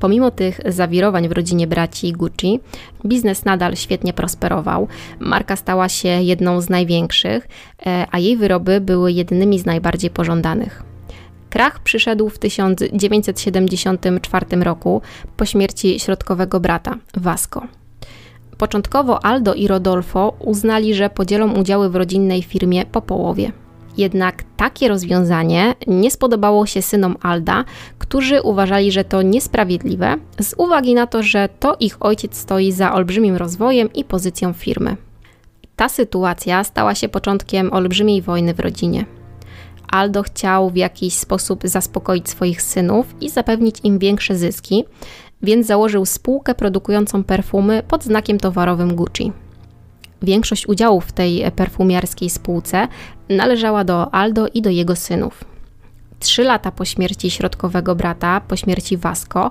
Pomimo 0.00 0.30
tych 0.30 0.60
zawirowań 0.66 1.28
w 1.28 1.32
rodzinie 1.32 1.66
braci 1.66 2.12
Gucci, 2.12 2.60
biznes 3.06 3.44
nadal 3.44 3.76
świetnie 3.76 4.12
prosperował. 4.12 4.88
Marka 5.18 5.56
stała 5.56 5.88
się 5.88 6.08
jedną 6.08 6.60
z 6.60 6.68
największych, 6.68 7.48
e, 7.86 8.06
a 8.10 8.18
jej 8.18 8.36
wyroby 8.36 8.80
były 8.80 9.12
jednymi 9.12 9.58
z 9.58 9.66
najbardziej 9.66 10.10
pożądanych. 10.10 10.87
Krach 11.50 11.80
przyszedł 11.80 12.28
w 12.28 12.38
1974 12.38 14.56
roku 14.56 15.02
po 15.36 15.44
śmierci 15.44 16.00
środkowego 16.00 16.60
brata, 16.60 16.96
Vasco. 17.16 17.62
Początkowo 18.58 19.24
Aldo 19.24 19.54
i 19.54 19.68
Rodolfo 19.68 20.36
uznali, 20.38 20.94
że 20.94 21.10
podzielą 21.10 21.52
udziały 21.52 21.90
w 21.90 21.96
rodzinnej 21.96 22.42
firmie 22.42 22.86
po 22.86 23.02
połowie. 23.02 23.52
Jednak 23.96 24.44
takie 24.56 24.88
rozwiązanie 24.88 25.74
nie 25.86 26.10
spodobało 26.10 26.66
się 26.66 26.82
synom 26.82 27.16
Alda, 27.22 27.64
którzy 27.98 28.42
uważali, 28.42 28.92
że 28.92 29.04
to 29.04 29.22
niesprawiedliwe, 29.22 30.16
z 30.40 30.54
uwagi 30.58 30.94
na 30.94 31.06
to, 31.06 31.22
że 31.22 31.48
to 31.60 31.76
ich 31.80 31.96
ojciec 32.00 32.36
stoi 32.36 32.72
za 32.72 32.92
olbrzymim 32.92 33.36
rozwojem 33.36 33.92
i 33.92 34.04
pozycją 34.04 34.52
firmy. 34.52 34.96
Ta 35.76 35.88
sytuacja 35.88 36.64
stała 36.64 36.94
się 36.94 37.08
początkiem 37.08 37.72
olbrzymiej 37.72 38.22
wojny 38.22 38.54
w 38.54 38.60
rodzinie. 38.60 39.04
Aldo 39.90 40.22
chciał 40.22 40.70
w 40.70 40.76
jakiś 40.76 41.14
sposób 41.14 41.60
zaspokoić 41.64 42.28
swoich 42.28 42.62
synów 42.62 43.14
i 43.20 43.30
zapewnić 43.30 43.80
im 43.84 43.98
większe 43.98 44.36
zyski, 44.36 44.84
więc 45.42 45.66
założył 45.66 46.06
spółkę 46.06 46.54
produkującą 46.54 47.24
perfumy 47.24 47.82
pod 47.88 48.04
znakiem 48.04 48.38
towarowym 48.38 48.94
Gucci. 48.96 49.32
Większość 50.22 50.68
udziałów 50.68 51.04
w 51.04 51.12
tej 51.12 51.50
perfumiarskiej 51.56 52.30
spółce 52.30 52.88
należała 53.28 53.84
do 53.84 54.14
Aldo 54.14 54.46
i 54.54 54.62
do 54.62 54.70
jego 54.70 54.96
synów. 54.96 55.44
Trzy 56.20 56.44
lata 56.44 56.72
po 56.72 56.84
śmierci 56.84 57.30
środkowego 57.30 57.94
brata, 57.94 58.40
po 58.40 58.56
śmierci 58.56 58.96
Vasco, 58.96 59.50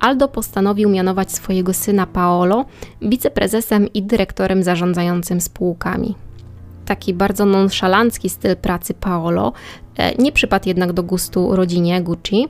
Aldo 0.00 0.28
postanowił 0.28 0.88
mianować 0.88 1.32
swojego 1.32 1.72
syna 1.72 2.06
Paolo 2.06 2.64
wiceprezesem 3.02 3.92
i 3.92 4.02
dyrektorem 4.02 4.62
zarządzającym 4.62 5.40
spółkami. 5.40 6.14
Taki 6.86 7.14
bardzo 7.14 7.46
nonszalancki 7.46 8.28
styl 8.28 8.56
pracy 8.56 8.94
Paolo 8.94 9.52
e, 9.96 10.14
nie 10.14 10.32
przypadł 10.32 10.68
jednak 10.68 10.92
do 10.92 11.02
gustu 11.02 11.56
rodzinie 11.56 12.02
Gucci, 12.02 12.48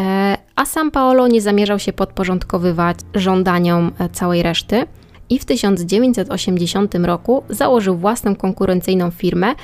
e, 0.00 0.36
a 0.56 0.64
sam 0.64 0.90
Paolo 0.90 1.28
nie 1.28 1.40
zamierzał 1.40 1.78
się 1.78 1.92
podporządkowywać 1.92 2.98
żądaniom 3.14 3.92
e, 3.98 4.08
całej 4.08 4.42
reszty 4.42 4.84
i 5.30 5.38
w 5.38 5.44
1980 5.44 6.94
roku 6.94 7.42
założył 7.48 7.96
własną 7.96 8.36
konkurencyjną 8.36 9.10
firmę, 9.10 9.54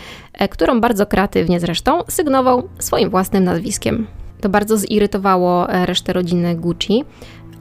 którą 0.51 0.81
bardzo 0.81 1.07
kreatywnie 1.07 1.61
zresztą 1.61 2.03
sygnował 2.09 2.69
swoim 2.79 3.11
własnym 3.11 3.45
nazwiskiem. 3.45 4.07
To 4.41 4.49
bardzo 4.49 4.77
zirytowało 4.77 5.67
resztę 5.67 6.13
rodziny 6.13 6.55
Gucci, 6.55 7.05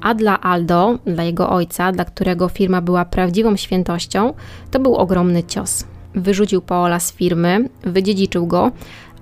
a 0.01 0.13
dla 0.13 0.41
Aldo, 0.41 0.99
dla 1.05 1.23
jego 1.23 1.49
ojca, 1.49 1.91
dla 1.91 2.05
którego 2.05 2.49
firma 2.49 2.81
była 2.81 3.05
prawdziwą 3.05 3.55
świętością, 3.55 4.33
to 4.71 4.79
był 4.79 4.95
ogromny 4.95 5.43
cios. 5.43 5.94
Wyrzucił 6.15 6.61
Paola 6.61 6.99
z 6.99 7.13
firmy, 7.13 7.69
wydziedziczył 7.83 8.47
go, 8.47 8.71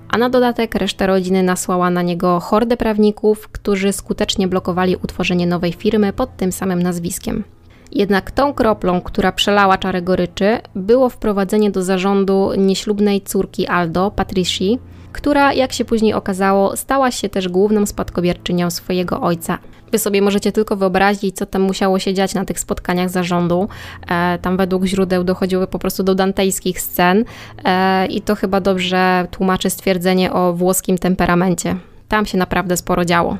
a 0.09 0.17
na 0.17 0.29
dodatek 0.29 0.75
reszta 0.75 1.07
rodziny 1.07 1.43
nasłała 1.43 1.89
na 1.89 2.01
niego 2.01 2.39
hordę 2.39 2.77
prawników, 2.77 3.47
którzy 3.47 3.93
skutecznie 3.93 4.47
blokowali 4.47 4.95
utworzenie 4.95 5.47
nowej 5.47 5.73
firmy 5.73 6.13
pod 6.13 6.37
tym 6.37 6.51
samym 6.51 6.83
nazwiskiem. 6.83 7.43
Jednak 7.91 8.31
tą 8.31 8.53
kroplą, 8.53 9.01
która 9.01 9.31
przelała 9.31 9.77
czarę 9.77 10.01
goryczy, 10.01 10.57
było 10.75 11.09
wprowadzenie 11.09 11.71
do 11.71 11.83
zarządu 11.83 12.51
nieślubnej 12.57 13.21
córki 13.21 13.67
Aldo, 13.67 14.11
Patrici, 14.11 14.79
która, 15.11 15.53
jak 15.53 15.73
się 15.73 15.85
później 15.85 16.13
okazało, 16.13 16.77
stała 16.77 17.11
się 17.11 17.29
też 17.29 17.49
główną 17.49 17.85
spadkobierczynią 17.85 18.69
swojego 18.69 19.21
ojca. 19.21 19.57
Wy 19.93 19.99
sobie 19.99 20.21
możecie 20.21 20.51
tylko 20.51 20.75
wyobrazić, 20.75 21.35
co 21.35 21.45
tam 21.45 21.61
musiało 21.61 21.99
się 21.99 22.13
dziać 22.13 22.33
na 22.33 22.45
tych 22.45 22.59
spotkaniach 22.59 23.09
zarządu. 23.09 23.69
E, 24.07 24.39
tam 24.41 24.57
według 24.57 24.85
źródeł 24.85 25.23
dochodziły 25.23 25.67
po 25.67 25.79
prostu 25.79 26.03
do 26.03 26.15
dantejskich 26.15 26.81
scen 26.81 27.25
e, 27.65 28.05
i 28.05 28.21
to 28.21 28.35
chyba 28.35 28.61
dobrze 28.61 29.27
tłumaczy 29.31 29.69
stwierdzenie 29.69 30.33
o 30.33 30.53
włoskim 30.53 30.97
temperamencie. 30.97 31.75
Tam 32.07 32.25
się 32.25 32.37
naprawdę 32.37 32.77
sporo 32.77 33.05
działo. 33.05 33.37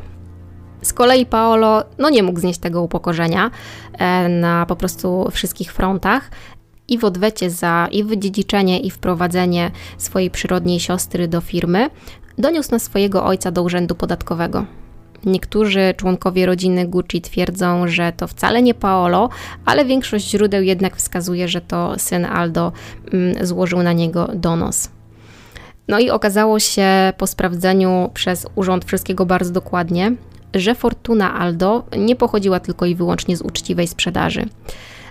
Z 0.82 0.94
kolei 0.94 1.26
Paolo 1.26 1.84
no 1.98 2.10
nie 2.10 2.24
mógł 2.24 2.40
znieść 2.40 2.60
tego 2.60 2.82
upokorzenia 2.82 3.52
e, 3.94 4.30
na 4.30 4.66
po 4.66 4.76
prostu 4.76 5.30
wszystkich 5.32 5.74
frontach 5.74 6.32
i 6.88 6.98
w 6.98 7.06
odwecie 7.06 7.50
za 7.50 7.88
i 7.92 8.04
wydziedziczenie 8.04 8.80
i 8.80 8.92
wprowadzenie 8.92 9.72
swojej 9.98 10.32
przyrodniej 10.32 10.80
siostry 10.80 11.28
do 11.28 11.42
firmy 11.42 11.90
doniósł 12.38 12.72
na 12.72 12.80
swojego 12.80 13.26
ojca 13.26 13.52
do 13.52 13.64
urzędu 13.64 13.96
podatkowego. 13.96 14.66
Niektórzy 15.25 15.94
członkowie 15.98 16.46
rodziny 16.46 16.88
Gucci 16.88 17.22
twierdzą, 17.22 17.88
że 17.88 18.13
to 18.18 18.27
wcale 18.27 18.62
nie 18.62 18.74
Paolo, 18.74 19.30
ale 19.65 19.86
większość 19.86 20.30
źródeł 20.30 20.63
jednak 20.63 20.96
wskazuje, 20.96 21.48
że 21.48 21.62
to 21.62 21.94
syn 21.98 22.25
Aldo 22.25 22.72
mm, 23.13 23.46
złożył 23.46 23.84
na 23.84 23.94
niego 23.94 24.30
donos. 24.36 24.89
No 25.88 26.00
i 26.00 26.10
okazało 26.10 26.60
się 26.60 27.13
po 27.18 27.27
sprawdzeniu 27.27 28.12
przez 28.13 28.48
urząd 28.56 28.86
wszystkiego 28.86 29.25
bardzo 29.25 29.51
dokładnie, 29.51 30.15
że 30.53 30.75
fortuna 30.75 31.39
Aldo 31.39 31.84
nie 31.98 32.15
pochodziła 32.15 32.60
tylko 32.60 32.86
i 32.86 32.96
wyłącznie 32.96 33.38
z 33.38 33.42
uczciwej 33.42 33.88
sprzedaży. 33.88 34.46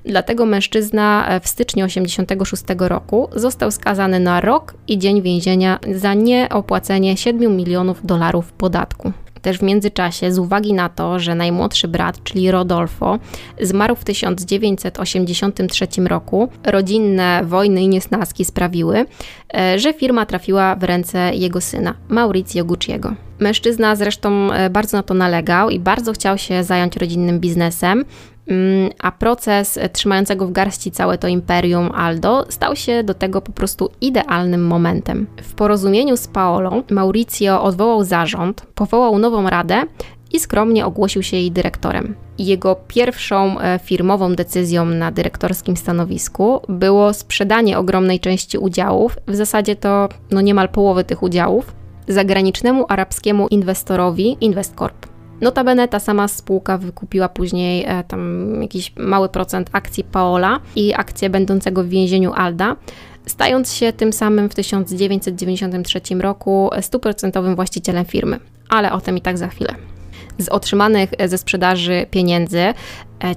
Dlatego 0.05 0.47
mężczyzna 0.47 1.29
w 1.43 1.49
styczniu 1.49 1.87
1986 1.87 2.89
roku 2.89 3.29
został 3.37 3.71
skazany 3.71 4.21
na 4.21 4.41
rok 4.41 4.75
i 4.89 4.99
dzień 4.99 5.23
więzienia 5.23 5.79
za 5.95 6.15
nieopłacenie 6.15 7.17
7 7.17 7.57
milionów 7.57 8.07
dolarów 8.07 8.53
podatku. 8.53 9.13
Też 9.43 9.59
w 9.59 9.63
międzyczasie, 9.63 10.33
z 10.33 10.39
uwagi 10.39 10.73
na 10.73 10.89
to, 10.89 11.19
że 11.19 11.35
najmłodszy 11.35 11.89
brat, 11.89 12.23
czyli 12.25 12.51
Rodolfo, 12.51 13.19
zmarł 13.61 13.97
w 13.97 14.05
1983 14.05 15.87
roku, 16.07 16.49
rodzinne 16.65 17.43
wojny 17.45 17.83
i 17.83 17.89
niesnaski 17.89 18.45
sprawiły, 18.45 19.07
e, 19.55 19.79
że 19.79 19.93
firma 19.93 20.27
trafiła 20.27 20.75
w 20.75 20.83
ręce 20.83 21.35
jego 21.35 21.61
syna, 21.61 21.95
Maurizio 22.09 22.65
Gucciego. 22.65 23.15
Mężczyzna 23.39 23.97
zresztą 23.97 24.53
e, 24.53 24.71
bardzo 24.71 24.97
na 24.97 25.03
to 25.03 25.15
nalegał 25.15 25.71
i 25.71 25.79
bardzo 25.79 26.13
chciał 26.13 26.39
się 26.39 26.65
zająć 26.65 26.97
rodzinnym 26.97 27.41
biznesem, 27.41 28.05
a 28.99 29.13
proces 29.13 29.79
trzymającego 29.93 30.47
w 30.47 30.53
garści 30.53 30.91
całe 30.91 31.19
to 31.19 31.29
imperium 31.29 31.91
Aldo 31.95 32.47
stał 32.49 32.77
się 32.77 33.05
do 33.05 33.15
tego 33.15 33.41
po 33.41 33.53
prostu 33.53 33.91
idealnym 34.01 34.67
momentem. 34.67 35.27
W 35.43 35.55
porozumieniu 35.55 36.17
z 36.17 36.29
Paolą 36.29 36.83
Mauricio 36.91 37.63
odwołał 37.63 38.05
zarząd, 38.05 38.67
powołał 38.75 39.19
nową 39.19 39.51
radę 39.51 39.83
i 40.33 40.41
skromnie 40.41 40.87
ogłosił 40.87 41.23
się 41.23 41.37
jej 41.37 41.51
dyrektorem. 41.51 42.15
Jego 42.39 42.77
pierwszą 42.89 43.61
e, 43.61 43.79
firmową 43.85 44.35
decyzją 44.35 44.85
na 44.85 45.11
dyrektorskim 45.11 45.77
stanowisku 45.77 46.61
było 46.69 47.15
sprzedanie 47.15 47.79
ogromnej 47.79 48.21
części 48.21 48.59
udziałów, 48.59 49.17
w 49.29 49.35
zasadzie 49.35 49.77
to 49.77 50.09
no 50.31 50.41
niemal 50.41 50.69
połowy 50.69 51.05
tych 51.05 51.23
udziałów, 51.23 51.75
zagranicznemu 52.09 52.87
arabskiemu 52.89 53.49
inwestorowi 53.49 54.37
Investcorp. 54.41 55.12
Notabene 55.43 55.89
ta 55.89 56.01
sama 56.01 56.29
spółka 56.29 56.79
wykupiła 56.79 57.29
później 57.29 57.85
e, 57.87 58.05
tam 58.05 58.53
jakiś 58.63 58.93
mały 58.97 59.29
procent 59.29 59.71
akcji 59.73 60.05
Paola 60.05 60.61
i 60.77 60.95
akcje 60.95 61.31
będącego 61.31 61.85
w 61.85 61.89
więzieniu 61.89 62.33
Alda, 62.33 62.77
stając 63.27 63.75
się 63.75 63.93
tym 63.93 64.13
samym 64.13 64.49
w 64.49 64.55
1993 64.55 66.01
roku 66.15 66.71
stuprocentowym 66.81 67.57
właścicielem 67.57 68.05
firmy. 68.05 68.41
Ale 68.69 68.93
o 68.93 69.01
tym 69.01 69.17
i 69.17 69.21
tak 69.21 69.39
za 69.39 69.49
chwilę. 69.49 69.75
Z 70.39 70.49
otrzymanych 70.49 71.11
e, 71.19 71.29
ze 71.29 71.39
sprzedaży 71.39 72.07
pieniędzy 72.11 72.61
e, 72.61 72.75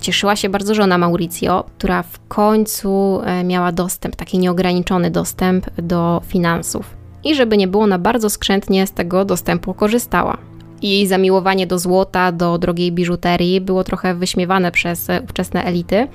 cieszyła 0.01 0.35
się 0.35 0.49
bardzo 0.49 0.75
żona 0.75 0.97
Mauricio, 0.97 1.63
która 1.77 2.03
w 2.03 2.27
końcu 2.27 3.21
miała 3.43 3.71
dostęp, 3.71 4.15
taki 4.15 4.39
nieograniczony 4.39 5.11
dostęp 5.11 5.65
do 5.81 6.21
finansów. 6.27 6.97
I 7.23 7.35
żeby 7.35 7.57
nie 7.57 7.67
było, 7.67 7.83
ona 7.83 7.99
bardzo 7.99 8.29
skrzętnie 8.29 8.87
z 8.87 8.91
tego 8.91 9.25
dostępu 9.25 9.73
korzystała. 9.73 10.37
Jej 10.81 11.07
zamiłowanie 11.07 11.67
do 11.67 11.79
złota, 11.79 12.31
do 12.31 12.57
drogiej 12.57 12.91
biżuterii 12.91 13.61
było 13.61 13.83
trochę 13.83 14.15
wyśmiewane 14.15 14.71
przez 14.71 15.07
ówczesne 15.23 15.63
elity, 15.63 16.07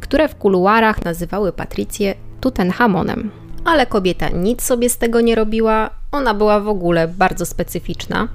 które 0.00 0.28
w 0.28 0.36
kuluarach 0.36 1.04
nazywały 1.04 1.52
Patrycję 1.52 2.14
Tutenhamonem. 2.40 3.30
Ale 3.64 3.86
kobieta 3.86 4.28
nic 4.28 4.62
sobie 4.62 4.88
z 4.88 4.98
tego 4.98 5.20
nie 5.20 5.34
robiła, 5.34 5.90
ona 6.12 6.34
była 6.34 6.60
w 6.60 6.68
ogóle 6.68 7.08
bardzo 7.08 7.46
specyficzna. 7.46 8.28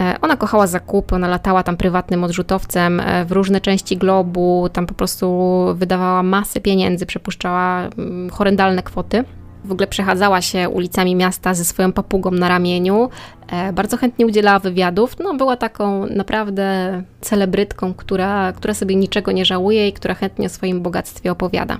E, 0.00 0.16
ona 0.20 0.36
kochała 0.36 0.66
zakupy, 0.66 1.14
ona 1.14 1.28
latała 1.28 1.62
tam 1.62 1.76
prywatnym 1.76 2.24
odrzutowcem 2.24 3.00
e, 3.00 3.24
w 3.24 3.32
różne 3.32 3.60
części 3.60 3.96
globu, 3.96 4.68
tam 4.72 4.86
po 4.86 4.94
prostu 4.94 5.66
wydawała 5.74 6.22
masę 6.22 6.60
pieniędzy, 6.60 7.06
przepuszczała 7.06 7.80
mm, 7.82 8.30
horrendalne 8.30 8.82
kwoty. 8.82 9.24
W 9.64 9.72
ogóle 9.72 9.86
przechadzała 9.86 10.42
się 10.42 10.68
ulicami 10.68 11.14
miasta 11.14 11.54
ze 11.54 11.64
swoją 11.64 11.92
papugą 11.92 12.30
na 12.30 12.48
ramieniu, 12.48 13.10
e, 13.48 13.72
bardzo 13.72 13.96
chętnie 13.96 14.26
udzielała 14.26 14.58
wywiadów. 14.58 15.16
No, 15.18 15.34
była 15.34 15.56
taką 15.56 16.06
naprawdę 16.06 17.02
celebrytką, 17.20 17.94
która, 17.94 18.52
która 18.52 18.74
sobie 18.74 18.96
niczego 18.96 19.32
nie 19.32 19.44
żałuje 19.44 19.88
i 19.88 19.92
która 19.92 20.14
chętnie 20.14 20.46
o 20.46 20.50
swoim 20.50 20.82
bogactwie 20.82 21.32
opowiada. 21.32 21.78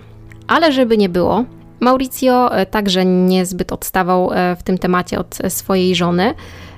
Ale 0.49 0.73
żeby 0.73 0.99
nie 0.99 1.09
było, 1.09 1.45
Mauricio 1.81 2.57
e, 2.57 2.67
także 2.67 3.05
niezbyt 3.05 3.73
odstawał 3.73 4.33
e, 4.33 4.57
w 4.57 4.63
tym 4.63 4.79
temacie 4.79 5.19
od 5.19 5.39
swojej 5.49 5.95
żony 5.95 6.35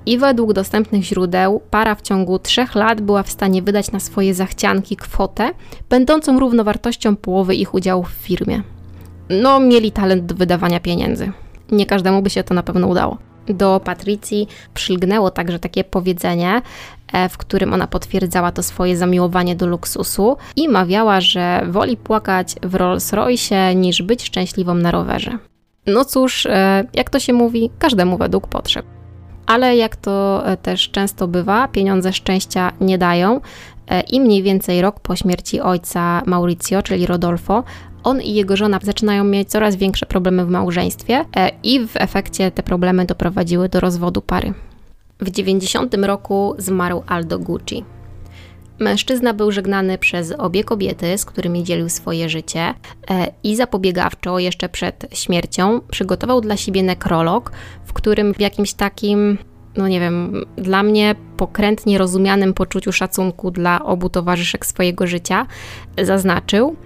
i 0.06 0.18
według 0.18 0.52
dostępnych 0.52 1.02
źródeł 1.02 1.62
para 1.70 1.94
w 1.94 2.02
ciągu 2.02 2.38
trzech 2.38 2.74
lat 2.74 3.00
była 3.00 3.22
w 3.22 3.30
stanie 3.30 3.62
wydać 3.62 3.92
na 3.92 4.00
swoje 4.00 4.34
zachcianki 4.34 4.96
kwotę 4.96 5.50
będącą 5.88 6.40
równowartością 6.40 7.16
połowy 7.16 7.54
ich 7.54 7.74
udziałów 7.74 8.10
w 8.10 8.26
firmie 8.26 8.62
no, 9.32 9.60
mieli 9.60 9.92
talent 9.92 10.26
do 10.26 10.34
wydawania 10.34 10.80
pieniędzy. 10.80 11.32
Nie 11.70 11.86
każdemu 11.86 12.22
by 12.22 12.30
się 12.30 12.44
to 12.44 12.54
na 12.54 12.62
pewno 12.62 12.86
udało. 12.86 13.18
Do 13.46 13.80
Patrycji 13.84 14.48
przylgnęło 14.74 15.30
także 15.30 15.58
takie 15.58 15.84
powiedzenie, 15.84 16.62
e, 17.12 17.28
w 17.28 17.36
którym 17.36 17.72
ona 17.72 17.86
potwierdzała 17.86 18.52
to 18.52 18.62
swoje 18.62 18.96
zamiłowanie 18.96 19.56
do 19.56 19.66
luksusu 19.66 20.36
i 20.56 20.68
mawiała, 20.68 21.20
że 21.20 21.62
woli 21.68 21.96
płakać 21.96 22.54
w 22.62 22.74
Rolls 22.74 23.12
Royce 23.12 23.74
niż 23.74 24.02
być 24.02 24.22
szczęśliwą 24.24 24.74
na 24.74 24.90
rowerze. 24.90 25.38
No 25.86 26.04
cóż, 26.04 26.46
e, 26.46 26.84
jak 26.94 27.10
to 27.10 27.20
się 27.20 27.32
mówi, 27.32 27.70
każdemu 27.78 28.18
według 28.18 28.46
potrzeb. 28.46 28.86
Ale 29.46 29.76
jak 29.76 29.96
to 29.96 30.42
e, 30.46 30.56
też 30.56 30.90
często 30.90 31.28
bywa, 31.28 31.68
pieniądze 31.68 32.12
szczęścia 32.12 32.72
nie 32.80 32.98
dają. 32.98 33.40
I 34.10 34.20
mniej 34.20 34.42
więcej 34.42 34.82
rok 34.82 35.00
po 35.00 35.16
śmierci 35.16 35.60
ojca 35.60 36.22
Mauricio, 36.26 36.82
czyli 36.82 37.06
Rodolfo, 37.06 37.64
on 38.04 38.20
i 38.20 38.34
jego 38.34 38.56
żona 38.56 38.78
zaczynają 38.82 39.24
mieć 39.24 39.50
coraz 39.50 39.76
większe 39.76 40.06
problemy 40.06 40.46
w 40.46 40.48
małżeństwie 40.48 41.24
e, 41.36 41.50
i 41.62 41.86
w 41.86 41.96
efekcie 41.96 42.50
te 42.50 42.62
problemy 42.62 43.06
doprowadziły 43.06 43.68
do 43.68 43.80
rozwodu 43.80 44.22
pary. 44.22 44.54
W 45.20 45.30
90 45.30 45.94
roku 45.94 46.54
zmarł 46.58 47.02
Aldo 47.06 47.38
Gucci. 47.38 47.84
Mężczyzna 48.78 49.34
był 49.34 49.52
żegnany 49.52 49.98
przez 49.98 50.32
obie 50.32 50.64
kobiety, 50.64 51.18
z 51.18 51.24
którymi 51.24 51.64
dzielił 51.64 51.88
swoje 51.88 52.28
życie 52.28 52.74
e, 53.10 53.32
i 53.44 53.56
zapobiegawczo 53.56 54.38
jeszcze 54.38 54.68
przed 54.68 55.06
śmiercią 55.12 55.80
przygotował 55.90 56.40
dla 56.40 56.56
siebie 56.56 56.82
nekrolog, 56.82 57.52
w 57.84 57.92
którym 57.92 58.34
w 58.34 58.40
jakimś 58.40 58.72
takim 58.72 59.38
no 59.76 59.88
nie 59.88 60.00
wiem, 60.00 60.44
dla 60.56 60.82
mnie 60.82 61.14
pokrętnie 61.36 61.98
rozumianym 61.98 62.54
poczuciu 62.54 62.92
szacunku 62.92 63.50
dla 63.50 63.84
obu 63.84 64.08
towarzyszek 64.08 64.66
swojego 64.66 65.06
życia, 65.06 65.46
zaznaczył, 66.02 66.76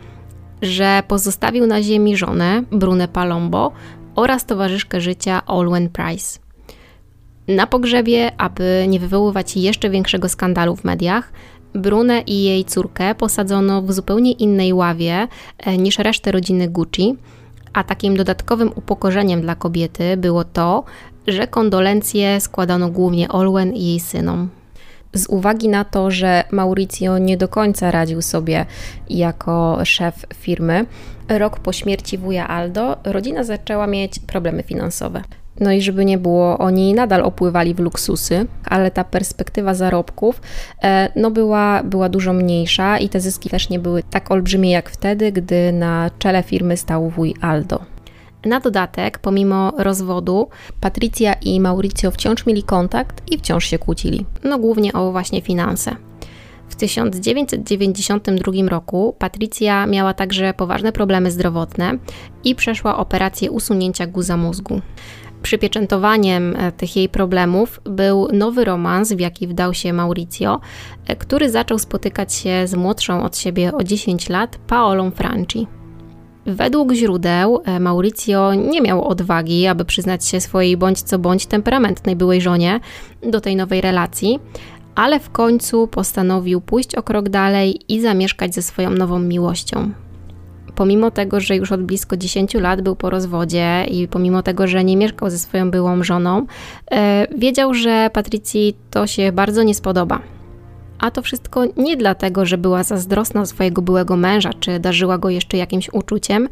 że 0.63 1.03
pozostawił 1.09 1.67
na 1.67 1.83
ziemi 1.83 2.17
żonę, 2.17 2.63
Brunę 2.73 3.09
Palombo, 3.09 3.73
oraz 4.15 4.47
towarzyszkę 4.47 5.01
życia 5.01 5.43
Olwen 5.47 5.89
Price. 5.89 6.39
Na 7.49 7.67
pogrzebie, 7.67 8.33
aby 8.39 8.85
nie 8.89 9.01
wywoływać 9.01 9.57
jeszcze 9.57 9.91
większego 9.91 10.29
skandalu 10.29 10.77
w 10.77 10.85
mediach, 10.85 11.33
Brunę 11.75 12.21
i 12.21 12.45
jej 12.45 12.65
córkę 12.65 13.15
posadzono 13.15 13.83
w 13.83 13.93
zupełnie 13.93 14.33
innej 14.33 14.73
ławie 14.73 15.29
e, 15.59 15.79
niż 15.79 15.99
resztę 15.99 16.33
rodziny 16.33 16.69
Gucci, 16.69 17.17
a 17.73 17.85
takim 17.85 18.17
dodatkowym 18.17 18.73
upokorzeniem 18.75 19.41
dla 19.41 19.55
kobiety 19.55 20.17
było 20.17 20.45
to, 20.45 20.85
że 21.27 21.47
kondolencje 21.47 22.41
składano 22.41 22.91
głównie 22.91 23.29
Olwen 23.29 23.75
i 23.75 23.85
jej 23.87 24.01
synom. 24.01 24.49
Z 25.17 25.27
uwagi 25.27 25.69
na 25.69 25.85
to, 25.85 26.11
że 26.11 26.45
Mauricio 26.51 27.19
nie 27.19 27.37
do 27.37 27.49
końca 27.49 27.91
radził 27.91 28.23
sobie 28.23 28.67
jako 29.11 29.79
szef 29.85 30.27
firmy, 30.35 30.87
rok 31.29 31.59
po 31.59 31.73
śmierci 31.73 32.19
wuja 32.19 32.49
Aldo, 32.49 32.97
rodzina 33.05 33.45
zaczęła 33.45 33.87
mieć 33.87 34.19
problemy 34.19 34.63
finansowe. 34.63 35.23
No 35.61 35.73
i 35.73 35.83
żeby 35.83 36.05
nie 36.05 36.19
było, 36.19 36.59
oni 36.59 36.95
nadal 36.95 37.23
opływali 37.23 37.75
w 37.75 37.81
luksusy, 37.81 38.47
ale 38.65 38.91
ta 38.91 39.05
perspektywa 39.05 39.75
zarobków 39.75 40.41
e, 40.83 41.09
no 41.17 41.31
była, 41.31 41.83
była 41.83 42.09
dużo 42.09 42.33
mniejsza 42.33 42.99
i 42.99 43.09
te 43.09 43.21
zyski 43.21 43.51
też 43.51 43.69
nie 43.69 43.79
były 43.79 44.03
tak 44.03 44.31
olbrzymie 44.31 44.71
jak 44.71 44.91
wtedy, 44.91 45.33
gdy 45.33 45.73
na 45.73 46.11
czele 46.19 46.43
firmy 46.43 46.77
stał 46.77 47.11
wuj 47.11 47.35
Aldo. 47.41 47.96
Na 48.47 48.61
dodatek, 48.61 49.19
pomimo 49.19 49.73
rozwodu, 49.79 50.49
Patricia 50.81 51.33
i 51.33 51.61
Mauricio 51.61 52.11
wciąż 52.11 52.47
mieli 52.47 52.63
kontakt 52.63 53.33
i 53.33 53.39
wciąż 53.39 53.65
się 53.65 53.79
kłócili. 53.79 54.27
No 54.45 54.59
głównie 54.59 54.93
o 54.93 55.13
właśnie 55.13 55.41
finanse. 55.41 55.97
W 56.69 56.75
1992 56.77 58.53
roku 58.69 59.17
Patricia 59.19 59.87
miała 59.87 60.15
także 60.15 60.55
poważne 60.55 60.93
problemy 60.93 61.31
zdrowotne 61.31 61.99
i 62.45 62.55
przeszła 62.55 62.97
operację 62.97 63.51
usunięcia 63.51 64.07
guza 64.07 64.37
mózgu. 64.37 64.81
Przypieczętowaniem 65.43 66.57
e, 66.57 66.73
tych 66.73 66.97
jej 66.97 67.09
problemów 67.09 67.81
był 67.85 68.29
nowy 68.33 68.65
romans, 68.65 69.13
w 69.13 69.21
jaki 69.21 69.47
wdał 69.47 69.75
się 69.75 69.93
Mauricio, 69.93 70.61
e, 71.07 71.17
który 71.17 71.51
zaczął 71.51 71.79
spotykać 71.79 72.35
się 72.35 72.67
z 72.67 72.75
młodszą 72.75 73.23
od 73.23 73.37
siebie 73.37 73.73
o 73.73 73.85
10 73.85 74.29
lat 74.29 74.59
Paolą 74.67 75.11
Franci. 75.11 75.67
Według 76.47 76.93
źródeł 76.93 77.63
e, 77.65 77.81
Mauricio 77.81 78.55
nie 78.55 78.81
miał 78.81 79.05
odwagi, 79.05 79.67
aby 79.67 79.85
przyznać 79.85 80.27
się 80.27 80.41
swojej 80.41 80.77
bądź 80.77 81.03
co 81.03 81.19
bądź 81.19 81.47
temperamentnej 81.47 82.17
byłej 82.17 82.41
żonie 82.41 82.81
do 83.23 83.41
tej 83.41 83.57
nowej 83.57 83.81
relacji, 83.81 84.39
ale 84.95 85.21
w 85.21 85.31
końcu 85.31 85.87
postanowił 85.89 86.61
pójść 86.61 86.95
o 86.95 87.03
krok 87.03 87.29
dalej 87.29 87.81
i 87.89 88.01
zamieszkać 88.01 88.55
ze 88.55 88.63
swoją 88.63 88.91
nową 88.91 89.19
miłością. 89.19 89.91
Pomimo 90.75 91.11
tego, 91.11 91.41
że 91.41 91.57
już 91.57 91.73
od 91.73 91.83
blisko 91.83 92.17
10 92.17 92.55
lat 92.55 92.81
był 92.81 92.97
po 92.97 93.11
rozwodzie 93.11 93.85
i 93.91 94.09
pomimo 94.09 94.43
tego, 94.43 94.67
że 94.67 94.85
nie 94.85 94.97
mieszkał 94.97 95.31
ze 95.31 95.39
swoją 95.39 95.71
byłą 95.71 96.05
żoną, 96.05 96.47
e, 96.91 97.27
wiedział, 97.39 97.75
że 97.75 98.11
Patrycji 98.13 98.77
to 98.91 99.07
się 99.07 99.33
bardzo 99.33 99.63
nie 99.63 99.75
spodoba. 99.75 100.36
A 100.99 101.11
to 101.11 101.23
wszystko 101.23 101.65
nie 101.77 101.97
dlatego, 101.97 102.47
że 102.47 102.59
była 102.59 102.83
zazdrosna 102.83 103.47
swojego 103.47 103.83
byłego 103.83 104.17
męża, 104.17 104.51
czy 104.61 104.81
darzyła 104.81 105.19
go 105.19 105.31
jeszcze 105.31 105.57
jakimś 105.57 105.93
uczuciem, 105.93 106.49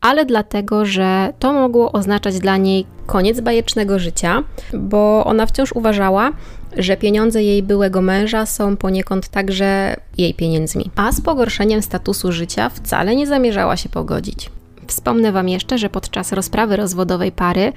ale 0.00 0.24
dlatego, 0.24 0.86
że 0.86 1.32
to 1.38 1.52
mogło 1.52 1.92
oznaczać 1.92 2.38
dla 2.38 2.56
niej 2.56 2.86
koniec 3.06 3.40
bajecznego 3.40 3.98
życia, 3.98 4.42
bo 4.72 5.24
ona 5.24 5.46
wciąż 5.46 5.72
uważała, 5.72 6.32
że 6.76 6.96
pieniądze 6.96 7.42
jej 7.42 7.62
byłego 7.62 8.02
męża 8.02 8.46
są 8.46 8.76
poniekąd 8.76 9.28
także 9.28 9.96
jej 10.18 10.34
pieniędzmi, 10.34 10.90
a 10.96 11.12
z 11.12 11.20
pogorszeniem 11.20 11.82
statusu 11.82 12.32
życia 12.32 12.68
wcale 12.68 13.16
nie 13.16 13.26
zamierzała 13.26 13.76
się 13.76 13.88
pogodzić. 13.88 14.50
Wspomnę 14.86 15.32
Wam 15.32 15.48
jeszcze, 15.48 15.78
że 15.78 15.90
podczas 15.90 16.32
rozprawy 16.32 16.76
rozwodowej 16.76 17.32
pary 17.32 17.72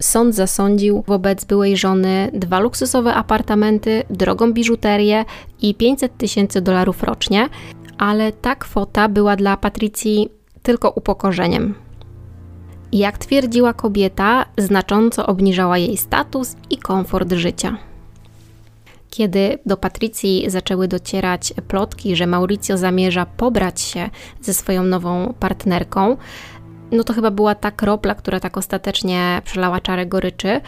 sąd 0.00 0.34
zasądził 0.34 1.04
wobec 1.06 1.44
byłej 1.44 1.76
żony 1.76 2.30
dwa 2.32 2.60
luksusowe 2.60 3.14
apartamenty, 3.14 4.02
drogą 4.10 4.52
biżuterię 4.52 5.24
i 5.62 5.74
500 5.74 6.16
tysięcy 6.16 6.60
dolarów 6.60 7.02
rocznie, 7.02 7.48
ale 7.98 8.32
ta 8.32 8.56
kwota 8.56 9.08
była 9.08 9.36
dla 9.36 9.56
Patrycji 9.56 10.28
tylko 10.62 10.90
upokorzeniem. 10.90 11.74
Jak 12.92 13.18
twierdziła 13.18 13.72
kobieta, 13.72 14.46
znacząco 14.58 15.26
obniżała 15.26 15.78
jej 15.78 15.96
status 15.96 16.56
i 16.70 16.78
komfort 16.78 17.32
życia. 17.32 17.76
Kiedy 19.10 19.58
do 19.66 19.76
Patrycji 19.76 20.44
zaczęły 20.48 20.88
docierać 20.88 21.54
plotki, 21.68 22.16
że 22.16 22.26
Mauricio 22.26 22.78
zamierza 22.78 23.26
pobrać 23.26 23.80
się 23.80 24.10
ze 24.40 24.54
swoją 24.54 24.82
nową 24.82 25.34
partnerką, 25.40 26.16
no 26.92 27.04
to 27.04 27.12
chyba 27.12 27.30
była 27.30 27.54
ta 27.54 27.70
kropla, 27.70 28.14
która 28.14 28.40
tak 28.40 28.56
ostatecznie 28.56 29.42
przelała 29.44 29.80
czarę 29.80 30.06
goryczy. 30.06 30.60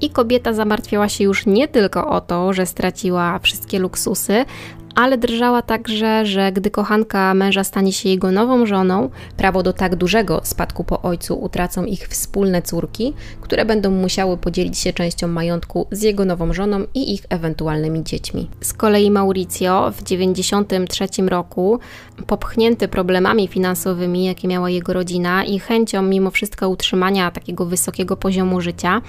I 0.00 0.10
kobieta 0.10 0.52
zamartwiała 0.52 1.08
się 1.08 1.24
już 1.24 1.46
nie 1.46 1.68
tylko 1.68 2.08
o 2.10 2.20
to, 2.20 2.52
że 2.52 2.66
straciła 2.66 3.38
wszystkie 3.38 3.78
luksusy, 3.78 4.44
ale 4.94 5.18
drżała 5.18 5.62
także, 5.62 6.26
że 6.26 6.52
gdy 6.52 6.70
kochanka 6.70 7.34
męża 7.34 7.64
stanie 7.64 7.92
się 7.92 8.08
jego 8.08 8.30
nową 8.30 8.66
żoną, 8.66 9.10
prawo 9.36 9.62
do 9.62 9.72
tak 9.72 9.96
dużego 9.96 10.40
spadku 10.44 10.84
po 10.84 11.02
ojcu 11.02 11.42
utracą 11.42 11.84
ich 11.84 12.08
wspólne 12.08 12.62
córki, 12.62 13.14
które 13.40 13.64
będą 13.64 13.90
musiały 13.90 14.36
podzielić 14.36 14.78
się 14.78 14.92
częścią 14.92 15.28
majątku 15.28 15.86
z 15.90 16.02
jego 16.02 16.24
nową 16.24 16.52
żoną 16.52 16.84
i 16.94 17.14
ich 17.14 17.22
ewentualnymi 17.28 18.04
dziećmi. 18.04 18.50
Z 18.60 18.72
kolei 18.72 19.10
Mauricio 19.10 19.90
w 19.90 20.02
1993 20.02 21.22
roku, 21.28 21.78
popchnięty 22.26 22.88
problemami 22.88 23.48
finansowymi, 23.48 24.24
jakie 24.24 24.48
miała 24.48 24.70
jego 24.70 24.92
rodzina 24.92 25.44
i 25.44 25.58
chęcią 25.58 26.02
mimo 26.02 26.30
wszystko 26.30 26.68
utrzymania 26.68 27.30
takiego 27.30 27.66
wysokiego 27.66 28.16
poziomu 28.16 28.60
życia, 28.60 29.02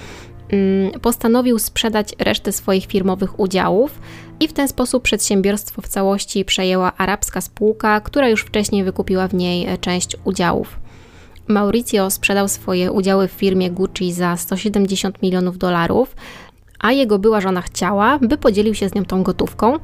postanowił 1.01 1.59
sprzedać 1.59 2.15
resztę 2.19 2.51
swoich 2.51 2.85
firmowych 2.85 3.39
udziałów 3.39 3.99
i 4.39 4.47
w 4.47 4.53
ten 4.53 4.67
sposób 4.67 5.03
przedsiębiorstwo 5.03 5.81
w 5.81 5.87
całości 5.87 6.45
przejęła 6.45 6.97
arabska 6.97 7.41
spółka, 7.41 8.01
która 8.01 8.29
już 8.29 8.41
wcześniej 8.41 8.83
wykupiła 8.83 9.27
w 9.27 9.33
niej 9.33 9.67
e, 9.67 9.77
część 9.77 10.17
udziałów. 10.23 10.79
Mauricio 11.47 12.09
sprzedał 12.09 12.47
swoje 12.47 12.91
udziały 12.91 13.27
w 13.27 13.31
firmie 13.31 13.71
Gucci 13.71 14.13
za 14.13 14.37
170 14.37 15.21
milionów 15.21 15.57
dolarów, 15.57 16.15
a 16.79 16.91
jego 16.91 17.19
była 17.19 17.41
żona 17.41 17.61
chciała, 17.61 18.19
by 18.19 18.37
podzielił 18.37 18.75
się 18.75 18.89
z 18.89 18.95
nią 18.95 19.05
tą 19.05 19.23
gotówką, 19.23 19.79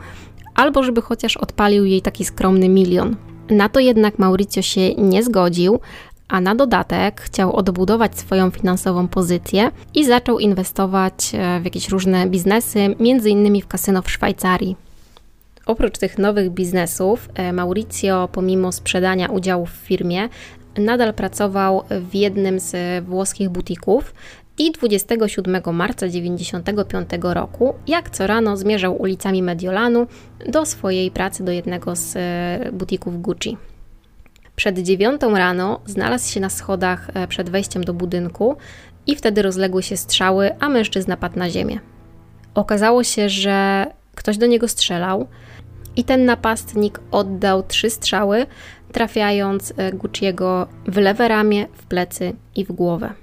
albo 0.55 0.83
żeby 0.83 1.01
chociaż 1.01 1.37
odpalił 1.37 1.85
jej 1.85 2.01
taki 2.01 2.25
skromny 2.25 2.69
milion. 2.69 3.15
Na 3.49 3.69
to 3.69 3.79
jednak 3.79 4.19
Mauricio 4.19 4.61
się 4.61 4.95
nie 4.95 5.23
zgodził, 5.23 5.79
a 6.27 6.41
na 6.41 6.55
dodatek 6.55 7.21
chciał 7.21 7.55
odbudować 7.55 8.19
swoją 8.19 8.51
finansową 8.51 9.07
pozycję 9.07 9.71
i 9.95 10.05
zaczął 10.05 10.39
inwestować 10.39 11.31
e, 11.33 11.59
w 11.59 11.65
jakieś 11.65 11.89
różne 11.89 12.27
biznesy, 12.27 12.95
między 12.99 13.29
innymi 13.29 13.61
w 13.61 13.67
kasyno 13.67 14.01
w 14.01 14.11
Szwajcarii. 14.11 14.75
Oprócz 15.65 15.97
tych 15.97 16.17
nowych 16.17 16.49
biznesów, 16.49 17.29
e, 17.35 17.53
Mauricio, 17.53 18.29
pomimo 18.31 18.71
sprzedania 18.71 19.27
udziałów 19.27 19.71
w 19.71 19.85
firmie, 19.87 20.29
nadal 20.77 21.13
pracował 21.13 21.83
w 21.89 22.15
jednym 22.15 22.59
z 22.59 23.05
włoskich 23.05 23.49
butików 23.49 24.13
i 24.57 24.71
27 24.71 25.73
marca 25.73 26.05
1995 26.05 27.09
roku, 27.33 27.73
jak 27.87 28.09
co 28.09 28.27
rano, 28.27 28.57
zmierzał 28.57 29.01
ulicami 29.01 29.43
Mediolanu 29.43 30.07
do 30.49 30.65
swojej 30.65 31.11
pracy 31.11 31.43
do 31.43 31.51
jednego 31.51 31.95
z 31.95 32.15
e, 32.15 32.71
butików 32.71 33.21
Gucci. 33.21 33.57
Przed 34.57 34.79
dziewiątą 34.79 35.37
rano 35.37 35.79
znalazł 35.85 36.31
się 36.31 36.39
na 36.39 36.49
schodach 36.49 37.09
e, 37.13 37.27
przed 37.27 37.49
wejściem 37.49 37.83
do 37.83 37.93
budynku 37.93 38.57
i 39.07 39.15
wtedy 39.15 39.41
rozległy 39.41 39.83
się 39.83 39.97
strzały, 39.97 40.59
a 40.59 40.69
mężczyzna 40.69 41.17
padł 41.17 41.39
na 41.39 41.49
ziemię. 41.49 41.79
Okazało 42.55 43.03
się, 43.03 43.29
że 43.29 43.85
ktoś 44.15 44.37
do 44.37 44.45
niego 44.45 44.67
strzelał 44.67 45.27
i 45.95 46.03
ten 46.03 46.25
napastnik 46.25 46.99
oddał 47.11 47.63
trzy 47.63 47.89
strzały, 47.89 48.45
trafiając 48.91 49.73
e, 49.77 49.91
Gucciego 49.91 50.67
w 50.87 50.97
lewe 50.97 51.27
ramię, 51.27 51.67
w 51.73 51.85
plecy 51.85 52.33
i 52.55 52.65
w 52.65 52.71
głowę. 52.71 53.13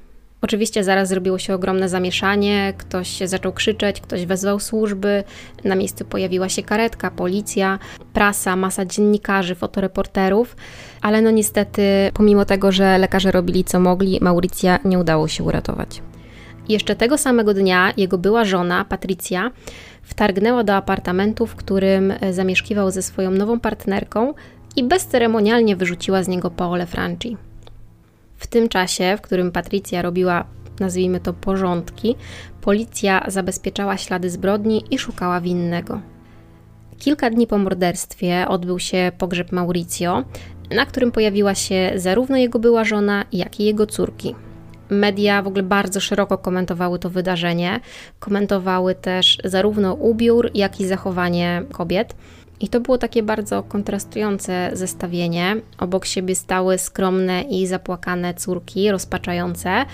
Oczywiście 0.45 0.85
zaraz 0.85 1.09
zrobiło 1.09 1.39
się 1.39 1.55
ogromne 1.55 1.89
zamieszanie, 1.89 2.75
ktoś 2.79 3.19
zaczął 3.25 3.53
krzyczeć, 3.53 4.01
ktoś 4.01 4.27
wezwał 4.27 4.61
służby, 4.61 5.25
na 5.65 5.75
miejscu 5.75 6.05
pojawiła 6.05 6.49
się 6.49 6.63
karetka, 6.63 7.11
policja, 7.11 7.79
prasa, 8.13 8.57
masa 8.57 8.85
dziennikarzy, 8.85 9.55
fotoreporterów, 9.55 10.57
ale 11.03 11.23
no 11.23 11.31
niestety, 11.31 11.83
pomimo 12.15 12.45
tego, 12.45 12.73
że 12.73 12.99
lekarze 12.99 13.31
robili 13.31 13.65
co 13.65 13.81
mogli, 13.81 14.19
Mauricja 14.23 14.79
nie 14.85 14.99
udało 14.99 15.29
się 15.29 15.45
uratować. 15.45 16.03
Jeszcze 16.69 16.97
tego 16.97 17.19
samego 17.19 17.55
dnia 17.55 17.93
jego 17.97 18.19
była 18.19 18.45
żona, 18.45 18.85
Patricia, 18.85 19.51
wtargnęła 20.03 20.65
do 20.65 20.75
apartamentu, 20.75 21.47
w 21.47 21.57
którym 21.57 22.13
zamieszkiwał 22.31 22.91
ze 22.91 23.03
swoją 23.03 23.31
nową 23.31 23.61
partnerką 23.61 24.35
i 24.77 24.85
bezceremonialnie 24.85 25.77
wyrzuciła 25.77 26.23
z 26.23 26.29
niego 26.29 26.51
Paole 26.51 26.87
Franci. 26.87 27.37
W 28.37 28.47
tym 28.47 28.69
czasie, 28.69 29.17
w 29.19 29.21
którym 29.21 29.53
Patricia 29.53 30.03
robiła 30.03 30.45
nazwijmy 30.81 31.21
to 31.21 31.33
porządki, 31.33 32.17
policja 32.61 33.25
zabezpieczała 33.29 33.97
ślady 33.97 34.31
zbrodni 34.31 34.85
i 34.91 34.99
szukała 34.99 35.41
winnego. 35.41 36.01
Kilka 36.99 37.31
dni 37.31 37.47
po 37.47 37.59
morderstwie 37.59 38.49
odbył 38.49 38.79
się 38.79 39.13
pogrzeb 39.19 39.53
Mauricio, 39.53 40.25
na 40.71 40.87
którym 40.87 41.13
pojawiła 41.13 41.55
się 41.55 41.93
zarówno 41.97 42.37
jego 42.37 42.59
była 42.59 42.85
żona, 42.85 43.25
jak 43.33 43.61
i 43.61 43.65
jego 43.65 43.87
córki. 43.87 44.35
Media 44.91 45.43
w 45.43 45.47
ogóle 45.47 45.63
bardzo 45.63 46.01
szeroko 46.01 46.39
komentowały 46.39 46.99
to 46.99 47.11
wydarzenie, 47.11 47.81
komentowały 48.19 48.95
też 48.95 49.39
zarówno 49.45 49.95
ubiór, 49.95 50.51
jak 50.55 50.81
i 50.81 50.87
zachowanie 50.87 51.63
kobiet. 51.73 52.17
I 52.61 52.69
to 52.69 52.81
było 52.81 52.99
takie 52.99 53.23
bardzo 53.23 53.63
kontrastujące 53.63 54.71
zestawienie. 54.73 55.57
Obok 55.79 56.07
siebie 56.07 56.35
stały 56.35 56.79
skromne 56.79 57.43
i 57.43 57.67
zapłakane 57.67 58.35
córki, 58.35 58.91
rozpaczające, 58.91 59.85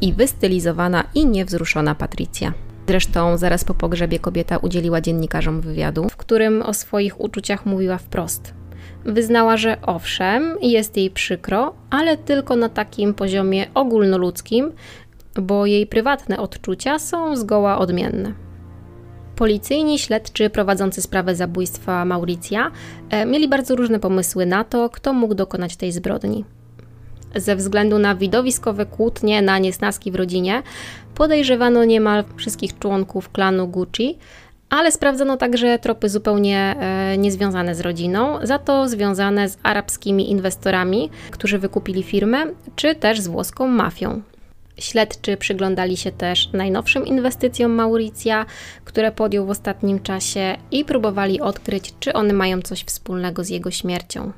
i 0.00 0.12
wystylizowana 0.12 1.04
i 1.14 1.26
niewzruszona 1.26 1.94
Patrycja. 1.94 2.52
Zresztą 2.88 3.36
zaraz 3.36 3.64
po 3.64 3.74
pogrzebie 3.74 4.18
kobieta 4.18 4.56
udzieliła 4.56 5.00
dziennikarzom 5.00 5.60
wywiadu, 5.60 6.08
w 6.08 6.16
którym 6.16 6.62
o 6.62 6.74
swoich 6.74 7.20
uczuciach 7.20 7.66
mówiła 7.66 7.98
wprost. 7.98 8.54
Wyznała, 9.04 9.56
że 9.56 9.76
owszem, 9.82 10.56
jest 10.62 10.96
jej 10.96 11.10
przykro, 11.10 11.74
ale 11.90 12.16
tylko 12.16 12.56
na 12.56 12.68
takim 12.68 13.14
poziomie 13.14 13.66
ogólnoludzkim, 13.74 14.72
bo 15.34 15.66
jej 15.66 15.86
prywatne 15.86 16.38
odczucia 16.38 16.98
są 16.98 17.36
zgoła 17.36 17.78
odmienne. 17.78 18.49
Policyjni 19.40 19.98
śledczy 19.98 20.50
prowadzący 20.50 21.02
sprawę 21.02 21.34
zabójstwa 21.34 22.04
Mauricja 22.04 22.70
e, 23.10 23.26
mieli 23.26 23.48
bardzo 23.48 23.76
różne 23.76 24.00
pomysły 24.00 24.46
na 24.46 24.64
to, 24.64 24.90
kto 24.90 25.12
mógł 25.12 25.34
dokonać 25.34 25.76
tej 25.76 25.92
zbrodni. 25.92 26.44
Ze 27.36 27.56
względu 27.56 27.98
na 27.98 28.14
widowiskowe 28.14 28.86
kłótnie 28.86 29.42
na 29.42 29.58
niesnaski 29.58 30.10
w 30.10 30.14
rodzinie, 30.14 30.62
podejrzewano 31.14 31.84
niemal 31.84 32.24
wszystkich 32.36 32.78
członków 32.78 33.32
klanu 33.32 33.68
Gucci, 33.68 34.18
ale 34.70 34.92
sprawdzono 34.92 35.36
także 35.36 35.78
tropy 35.78 36.08
zupełnie 36.08 36.76
e, 36.80 37.18
niezwiązane 37.18 37.74
z 37.74 37.80
rodziną, 37.80 38.38
za 38.42 38.58
to 38.58 38.88
związane 38.88 39.48
z 39.48 39.58
arabskimi 39.62 40.30
inwestorami, 40.30 41.10
którzy 41.30 41.58
wykupili 41.58 42.02
firmę, 42.02 42.38
czy 42.76 42.94
też 42.94 43.20
z 43.20 43.28
włoską 43.28 43.66
mafią. 43.66 44.22
Śledczy 44.80 45.36
przyglądali 45.36 45.96
się 45.96 46.12
też 46.12 46.52
najnowszym 46.52 47.06
inwestycjom 47.06 47.72
Mauricja, 47.72 48.46
które 48.84 49.12
podjął 49.12 49.46
w 49.46 49.50
ostatnim 49.50 50.02
czasie 50.02 50.56
i 50.70 50.84
próbowali 50.84 51.40
odkryć, 51.40 51.94
czy 52.00 52.12
one 52.12 52.32
mają 52.32 52.62
coś 52.62 52.82
wspólnego 52.84 53.44
z 53.44 53.48
jego 53.48 53.70
śmiercią. 53.70 54.32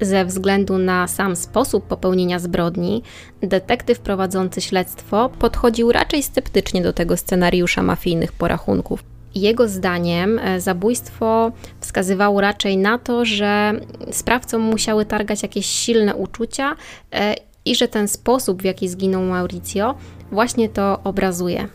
Ze 0.00 0.24
względu 0.24 0.78
na 0.78 1.08
sam 1.08 1.36
sposób 1.36 1.86
popełnienia 1.86 2.38
zbrodni, 2.38 3.02
detektyw 3.42 4.00
prowadzący 4.00 4.60
śledztwo 4.60 5.28
podchodził 5.28 5.92
raczej 5.92 6.22
sceptycznie 6.22 6.82
do 6.82 6.92
tego 6.92 7.16
scenariusza 7.16 7.82
mafijnych 7.82 8.32
porachunków. 8.32 9.04
Jego 9.34 9.68
zdaniem 9.68 10.38
e, 10.38 10.60
zabójstwo 10.60 11.52
wskazywało 11.80 12.40
raczej 12.40 12.76
na 12.76 12.98
to, 12.98 13.24
że 13.24 13.72
sprawcom 14.10 14.62
musiały 14.62 15.04
targać 15.04 15.42
jakieś 15.42 15.66
silne 15.66 16.14
uczucia 16.14 16.76
e, 17.12 17.34
i 17.64 17.74
że 17.74 17.88
ten 17.88 18.08
sposób, 18.08 18.62
w 18.62 18.64
jaki 18.64 18.88
zginął 18.88 19.22
Mauricio, 19.22 19.94
właśnie 20.32 20.68
to 20.68 21.00
obrazuje. 21.04 21.68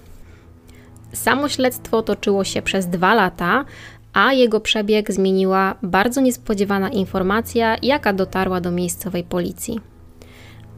Samo 1.14 1.50
śledztwo 1.50 2.02
toczyło 2.02 2.44
się 2.44 2.62
przez 2.62 2.88
dwa 2.88 3.14
lata, 3.14 3.66
a 4.14 4.34
jego 4.34 4.60
przebieg 4.60 5.12
zmieniła 5.12 5.76
bardzo 5.84 6.22
niespodziewana 6.22 6.90
informacja, 6.90 7.76
jaka 7.82 8.14
dotarła 8.14 8.62
do 8.62 8.72
miejscowej 8.72 9.24
policji. 9.24 9.80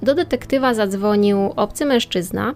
Do 0.01 0.15
detektywa 0.15 0.73
zadzwonił 0.73 1.53
obcy 1.55 1.85
mężczyzna 1.85 2.53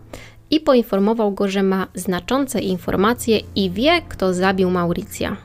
i 0.50 0.60
poinformował 0.60 1.32
go, 1.32 1.48
że 1.48 1.64
ma 1.64 1.88
znaczące 1.96 2.60
informacje 2.60 3.40
i 3.56 3.70
wie, 3.70 4.02
kto 4.10 4.34
zabił 4.34 4.70
Mauricja. 4.70 5.38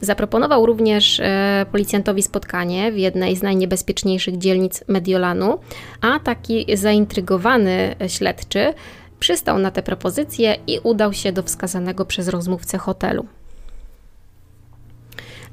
Zaproponował 0.00 0.66
również 0.66 1.20
e, 1.20 1.66
policjantowi 1.72 2.22
spotkanie 2.22 2.92
w 2.92 2.98
jednej 2.98 3.36
z 3.36 3.42
najniebezpieczniejszych 3.42 4.38
dzielnic 4.38 4.84
Mediolanu, 4.88 5.58
a 6.00 6.20
taki 6.20 6.76
zaintrygowany 6.76 7.96
śledczy 8.08 8.74
przystał 9.20 9.58
na 9.58 9.70
tę 9.70 9.82
propozycję 9.82 10.56
i 10.66 10.78
udał 10.82 11.12
się 11.12 11.32
do 11.32 11.42
wskazanego 11.42 12.04
przez 12.04 12.28
rozmówcę 12.28 12.78
hotelu. 12.78 13.26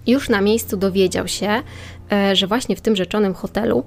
Już 0.07 0.29
na 0.29 0.41
miejscu 0.41 0.77
dowiedział 0.77 1.27
się, 1.27 1.61
e, 2.11 2.35
że 2.35 2.47
właśnie 2.47 2.75
w 2.75 2.81
tym 2.81 2.95
rzeczonym 2.95 3.33
hotelu 3.33 3.83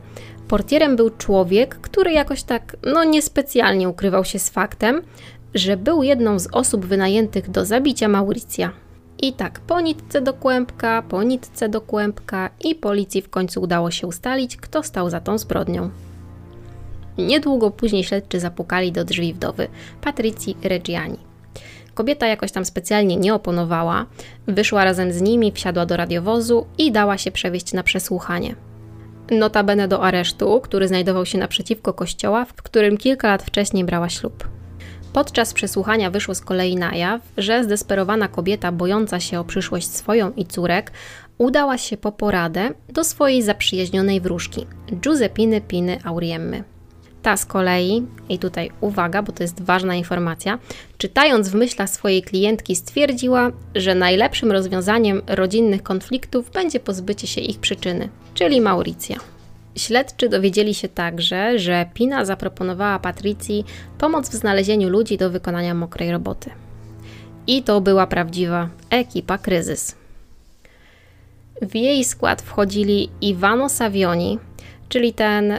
portierem 0.49 0.97
był 0.97 1.11
człowiek, 1.11 1.75
który 1.75 2.13
jakoś 2.13 2.43
tak, 2.43 2.77
no 2.83 3.05
niespecjalnie 3.05 3.89
ukrywał 3.89 4.25
się 4.25 4.39
z 4.39 4.51
faktem, 4.51 5.03
że 5.55 5.77
był 5.77 6.03
jedną 6.03 6.39
z 6.39 6.49
osób 6.53 6.87
wynajętych 6.87 7.51
do 7.51 7.65
zabicia 7.65 8.09
Mauricja. 8.09 8.73
I 9.23 9.33
tak 9.33 9.61
po 9.61 9.81
nitce 9.81 10.21
do 10.21 10.35
kłębka, 10.35 11.03
po 11.03 11.23
nitce 11.23 11.69
do 11.69 11.81
kłębka 11.81 12.51
i 12.65 12.75
policji 12.75 13.23
w 13.23 13.31
końcu 13.31 13.63
udało 13.63 13.91
się 13.91 14.07
ustalić, 14.07 14.57
kto 14.57 14.83
stał 14.83 15.11
za 15.11 15.21
tą 15.21 15.39
zbrodnią. 15.39 15.91
Niedługo 17.19 17.71
później 17.71 18.05
śledczy 18.05 18.41
zapukali 18.41 18.93
do 18.93 19.05
drzwi 19.05 19.35
wdowy, 19.35 19.69
Patrycji 20.01 20.57
Reggiani. 20.63 21.19
Kobieta 21.95 22.27
jakoś 22.27 22.53
tam 22.53 22.65
specjalnie 22.65 23.17
nie 23.17 23.35
oponowała, 23.35 24.07
wyszła 24.47 24.85
razem 24.85 25.13
z 25.13 25.21
nimi, 25.21 25.53
wsiadła 25.53 25.87
do 25.87 25.97
radiowozu 25.97 26.67
i 26.79 26.93
dała 26.93 27.19
się 27.19 27.31
przewieźć 27.31 27.73
na 27.73 27.83
przesłuchanie. 27.83 28.55
Notabene 29.31 29.89
do 29.89 30.03
aresztu, 30.03 30.61
który 30.61 30.89
znajdował 30.89 31.27
się 31.27 31.39
naprzeciwko 31.39 31.93
kościoła, 31.95 32.45
w 32.45 32.63
którym 32.63 32.97
kilka 32.97 33.29
lat 33.29 33.43
wcześniej 33.43 33.85
brała 33.85 34.09
ślub. 34.09 34.58
Podczas 35.19 35.55
przesłuchania 35.55 36.11
wyszło 36.11 36.35
z 36.35 36.41
kolei 36.41 36.77
na 36.77 36.95
jaw, 36.95 37.21
że 37.37 37.65
zdesperowana 37.65 38.29
kobieta, 38.29 38.73
bojąca 38.73 39.21
się 39.21 39.41
o 39.41 39.45
przyszłość 39.45 39.89
swoją 39.89 40.33
i 40.33 40.47
córek, 40.47 40.93
udała 41.39 41.79
się 41.79 41.97
po 41.97 42.13
poradę 42.13 42.71
do 42.89 43.05
swojej 43.05 43.43
zaprzyjaźnionej 43.43 44.21
wróżki, 44.21 44.67
Giuseppiny 44.93 45.61
Piny 45.61 45.99
Auriemmy. 46.05 46.65
Ta 47.23 47.37
z 47.37 47.47
kolei, 47.47 48.07
i 48.29 48.39
tutaj 48.39 48.71
uwaga, 48.81 49.23
bo 49.23 49.33
to 49.33 49.43
jest 49.43 49.63
ważna 49.63 49.95
informacja, 49.95 50.59
czytając 50.99 51.49
w 51.49 51.55
myślach 51.55 51.91
swojej 51.91 52.23
klientki, 52.23 52.77
stwierdziła, 52.77 53.51
że 53.75 53.95
najlepszym 53.95 54.53
rozwiązaniem 54.53 55.23
rodzinnych 55.27 55.83
konfliktów 55.83 56.51
będzie 56.51 56.81
pozbycie 56.81 57.27
się 57.27 57.41
ich 57.41 57.59
przyczyny, 57.59 58.09
czyli 58.35 58.61
Mauricja. 58.61 59.17
Śledczy 59.79 60.29
dowiedzieli 60.29 60.75
się 60.75 60.89
także, 60.89 61.59
że 61.59 61.87
Pina 61.95 62.25
zaproponowała 62.25 62.99
Patrycji 62.99 63.65
pomoc 63.99 64.29
w 64.29 64.35
znalezieniu 64.35 64.89
ludzi 64.89 65.17
do 65.17 65.31
wykonania 65.31 65.75
mokrej 65.75 66.13
roboty. 66.13 66.51
I 67.47 67.63
to 67.63 67.81
była 67.81 68.07
prawdziwa 68.07 68.69
ekipa 68.91 69.39
kryzys. 69.39 69.97
W 71.63 71.75
jej 71.75 72.05
skład 72.05 72.43
wchodzili 72.43 73.11
Ivano 73.21 73.69
Savioni, 73.69 74.39
czyli 74.89 75.13
ten 75.13 75.55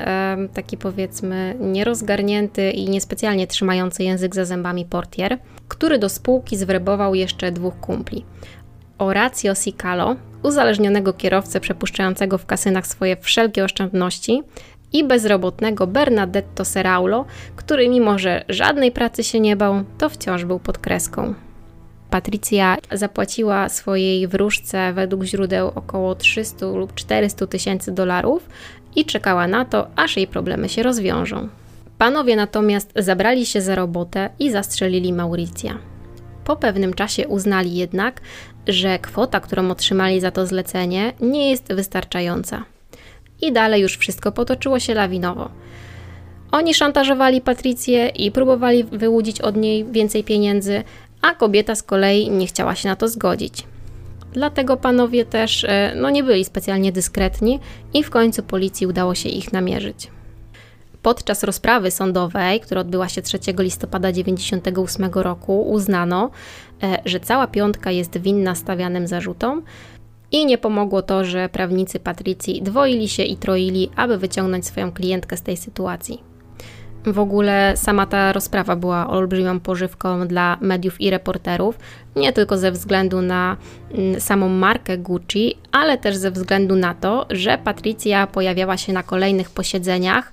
taki 0.53 0.77
powiedzmy 0.77 1.55
nierozgarnięty 1.59 2.71
i 2.71 2.89
niespecjalnie 2.89 3.47
trzymający 3.47 4.03
język 4.03 4.35
za 4.35 4.45
zębami 4.45 4.85
portier, 4.85 5.37
który 5.67 5.99
do 5.99 6.09
spółki 6.09 6.57
zwerbował 6.57 7.15
jeszcze 7.15 7.51
dwóch 7.51 7.79
kumpli. 7.79 8.25
Horacio 8.99 9.55
Sicalo, 9.55 10.15
uzależnionego 10.43 11.13
kierowcę 11.13 11.59
przepuszczającego 11.59 12.37
w 12.37 12.45
kasynach 12.45 12.87
swoje 12.87 13.17
wszelkie 13.17 13.63
oszczędności 13.63 14.43
i 14.93 15.03
bezrobotnego 15.03 15.87
Bernadetto 15.87 16.65
Seraulo, 16.65 17.25
który 17.55 17.89
mimo, 17.89 18.19
że 18.19 18.45
żadnej 18.49 18.91
pracy 18.91 19.23
się 19.23 19.39
nie 19.39 19.55
bał, 19.55 19.83
to 19.97 20.09
wciąż 20.09 20.45
był 20.45 20.59
pod 20.59 20.77
kreską. 20.77 21.33
Patrycja 22.09 22.77
zapłaciła 22.91 23.69
swojej 23.69 24.27
wróżce 24.27 24.93
według 24.93 25.23
źródeł 25.23 25.71
około 25.75 26.15
300 26.15 26.65
lub 26.65 26.93
400 26.93 27.47
tysięcy 27.47 27.91
dolarów 27.91 28.49
i 28.95 29.05
czekała 29.05 29.47
na 29.47 29.65
to, 29.65 29.87
aż 29.95 30.17
jej 30.17 30.27
problemy 30.27 30.69
się 30.69 30.83
rozwiążą. 30.83 31.49
Panowie 31.97 32.35
natomiast 32.35 32.91
zabrali 32.95 33.45
się 33.45 33.61
za 33.61 33.75
robotę 33.75 34.29
i 34.39 34.51
zastrzelili 34.51 35.13
Mauricja. 35.13 35.77
Po 36.49 36.55
pewnym 36.55 36.93
czasie 36.93 37.27
uznali 37.27 37.75
jednak, 37.75 38.21
że 38.67 38.99
kwota, 38.99 39.39
którą 39.39 39.71
otrzymali 39.71 40.21
za 40.21 40.31
to 40.31 40.45
zlecenie, 40.47 41.13
nie 41.19 41.49
jest 41.49 41.73
wystarczająca. 41.73 42.63
I 43.41 43.51
dalej 43.51 43.81
już 43.81 43.97
wszystko 43.97 44.31
potoczyło 44.31 44.79
się 44.79 44.93
lawinowo. 44.93 45.49
Oni 46.51 46.73
szantażowali 46.73 47.41
Patrycję 47.41 48.07
i 48.07 48.31
próbowali 48.31 48.83
wyłudzić 48.83 49.41
od 49.41 49.57
niej 49.57 49.85
więcej 49.85 50.23
pieniędzy, 50.23 50.83
a 51.21 51.35
kobieta 51.35 51.75
z 51.75 51.83
kolei 51.83 52.29
nie 52.29 52.47
chciała 52.47 52.75
się 52.75 52.89
na 52.89 52.95
to 52.95 53.07
zgodzić. 53.07 53.63
Dlatego 54.33 54.77
panowie 54.77 55.25
też 55.25 55.63
e, 55.63 55.93
no, 55.95 56.09
nie 56.09 56.23
byli 56.23 56.45
specjalnie 56.45 56.91
dyskretni 56.91 57.59
i 57.93 58.03
w 58.03 58.09
końcu 58.09 58.43
policji 58.43 58.87
udało 58.87 59.15
się 59.15 59.29
ich 59.29 59.53
namierzyć. 59.53 60.07
Podczas 61.01 61.43
rozprawy 61.43 61.91
sądowej, 61.91 62.59
która 62.59 62.81
odbyła 62.81 63.09
się 63.09 63.21
3 63.21 63.39
listopada 63.59 64.11
1998 64.11 65.09
roku, 65.13 65.61
uznano, 65.61 66.29
e, 66.83 67.01
że 67.05 67.19
cała 67.19 67.47
piątka 67.47 67.91
jest 67.91 68.17
winna 68.17 68.55
stawianym 68.55 69.07
zarzutom 69.07 69.63
i 70.31 70.45
nie 70.45 70.57
pomogło 70.57 71.01
to, 71.01 71.25
że 71.25 71.49
prawnicy 71.49 71.99
Patrycji 71.99 72.61
dwoili 72.61 73.09
się 73.09 73.23
i 73.23 73.37
troili, 73.37 73.89
aby 73.95 74.17
wyciągnąć 74.17 74.65
swoją 74.65 74.91
klientkę 74.91 75.37
z 75.37 75.41
tej 75.41 75.57
sytuacji. 75.57 76.29
W 77.05 77.19
ogóle 77.19 77.73
sama 77.75 78.05
ta 78.05 78.33
rozprawa 78.33 78.75
była 78.75 79.07
olbrzymią 79.07 79.59
pożywką 79.59 80.27
dla 80.27 80.57
mediów 80.61 81.01
i 81.01 81.09
reporterów, 81.09 81.79
nie 82.15 82.33
tylko 82.33 82.57
ze 82.57 82.71
względu 82.71 83.21
na 83.21 83.57
mm, 83.91 84.21
samą 84.21 84.49
markę 84.49 84.97
Gucci, 84.97 85.55
ale 85.71 85.97
też 85.97 86.15
ze 86.15 86.31
względu 86.31 86.75
na 86.75 86.93
to, 86.93 87.25
że 87.29 87.57
Patricia 87.57 88.27
pojawiała 88.27 88.77
się 88.77 88.93
na 88.93 89.03
kolejnych 89.03 89.49
posiedzeniach 89.49 90.31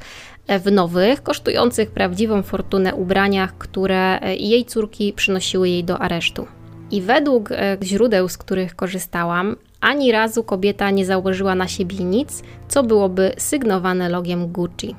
w 0.49 0.73
nowych, 0.73 1.23
kosztujących 1.23 1.91
prawdziwą 1.91 2.43
fortunę 2.43 2.95
ubraniach, 2.95 3.59
które 3.59 4.21
e, 4.21 4.37
jej 4.37 4.65
córki 4.65 5.13
przynosiły 5.13 5.69
jej 5.69 5.85
do 5.85 5.99
aresztu. 5.99 6.47
I 6.91 7.03
według 7.03 7.53
e, 7.53 7.77
źródeł, 7.83 8.29
z 8.29 8.39
których 8.39 8.77
korzystałam, 8.77 9.57
ani 9.81 10.13
razu 10.13 10.45
kobieta 10.45 10.91
nie 10.91 11.07
założyła 11.07 11.55
na 11.55 11.69
siebie 11.69 12.05
nic, 12.05 12.43
co 12.69 12.83
byłoby 12.83 13.33
sygnowane 13.39 14.09
logiem 14.09 14.53
Gucci. 14.53 14.95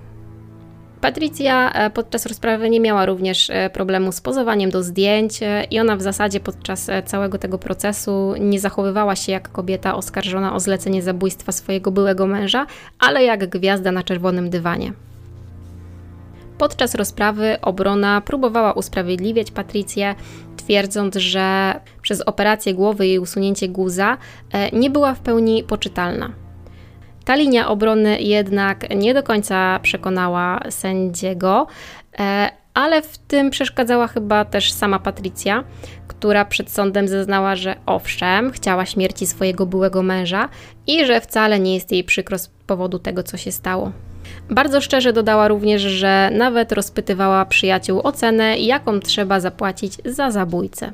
Patricia 1.01 1.71
e, 1.71 1.89
podczas 1.89 2.25
rozprawy 2.25 2.69
nie 2.69 2.79
miała 2.79 3.05
również 3.05 3.51
problemu 3.73 4.11
z 4.11 4.21
pozowaniem 4.21 4.69
do 4.69 4.83
zdjęć 4.83 5.39
i 5.71 5.79
ona 5.79 5.95
w 5.95 6.01
zasadzie 6.01 6.39
podczas 6.39 6.89
całego 7.05 7.37
tego 7.37 7.57
procesu 7.57 8.33
nie 8.39 8.59
zachowywała 8.59 9.15
się 9.15 9.31
jak 9.31 9.51
kobieta 9.51 9.95
oskarżona 9.95 10.55
o 10.55 10.59
zlecenie 10.59 11.01
zabójstwa 11.01 11.51
swojego 11.51 11.91
byłego 11.91 12.27
męża, 12.27 12.65
ale 12.99 13.23
jak 13.23 13.49
gwiazda 13.49 13.91
na 13.91 14.03
czerwonym 14.03 14.49
dywanie. 14.49 14.93
Podczas 16.57 16.95
rozprawy 16.95 17.57
obrona 17.61 18.21
próbowała 18.21 18.73
usprawiedliwiać 18.73 19.51
Patrycję, 19.51 20.15
twierdząc, 20.57 21.15
że 21.15 21.79
przez 22.01 22.21
operację 22.21 22.73
głowy 22.73 23.07
i 23.07 23.19
usunięcie 23.19 23.67
guza 23.67 24.17
nie 24.73 24.89
była 24.89 25.13
w 25.13 25.19
pełni 25.19 25.63
poczytalna. 25.63 26.31
Ta 27.25 27.35
linia 27.35 27.69
obrony 27.69 28.21
jednak 28.21 28.95
nie 28.95 29.13
do 29.13 29.23
końca 29.23 29.79
przekonała 29.79 30.59
sędziego, 30.69 31.67
e, 32.19 32.49
ale 32.73 33.01
w 33.01 33.17
tym 33.17 33.49
przeszkadzała 33.49 34.07
chyba 34.07 34.45
też 34.45 34.71
sama 34.71 34.99
Patrycja, 34.99 35.63
która 36.07 36.45
przed 36.45 36.71
sądem 36.71 37.07
zeznała, 37.07 37.55
że 37.55 37.75
owszem, 37.85 38.51
chciała 38.51 38.85
śmierci 38.85 39.27
swojego 39.27 39.65
byłego 39.65 40.03
męża 40.03 40.49
i 40.87 41.05
że 41.05 41.21
wcale 41.21 41.59
nie 41.59 41.75
jest 41.75 41.91
jej 41.91 42.03
przykro 42.03 42.37
z 42.37 42.47
powodu 42.47 42.99
tego, 42.99 43.23
co 43.23 43.37
się 43.37 43.51
stało. 43.51 43.91
Bardzo 44.49 44.81
szczerze 44.81 45.13
dodała 45.13 45.47
również, 45.47 45.81
że 45.81 46.29
nawet 46.33 46.71
rozpytywała 46.71 47.45
przyjaciół 47.45 48.01
o 48.03 48.11
cenę, 48.11 48.57
jaką 48.57 48.99
trzeba 48.99 49.39
zapłacić 49.39 49.93
za 50.05 50.31
zabójcę. 50.31 50.91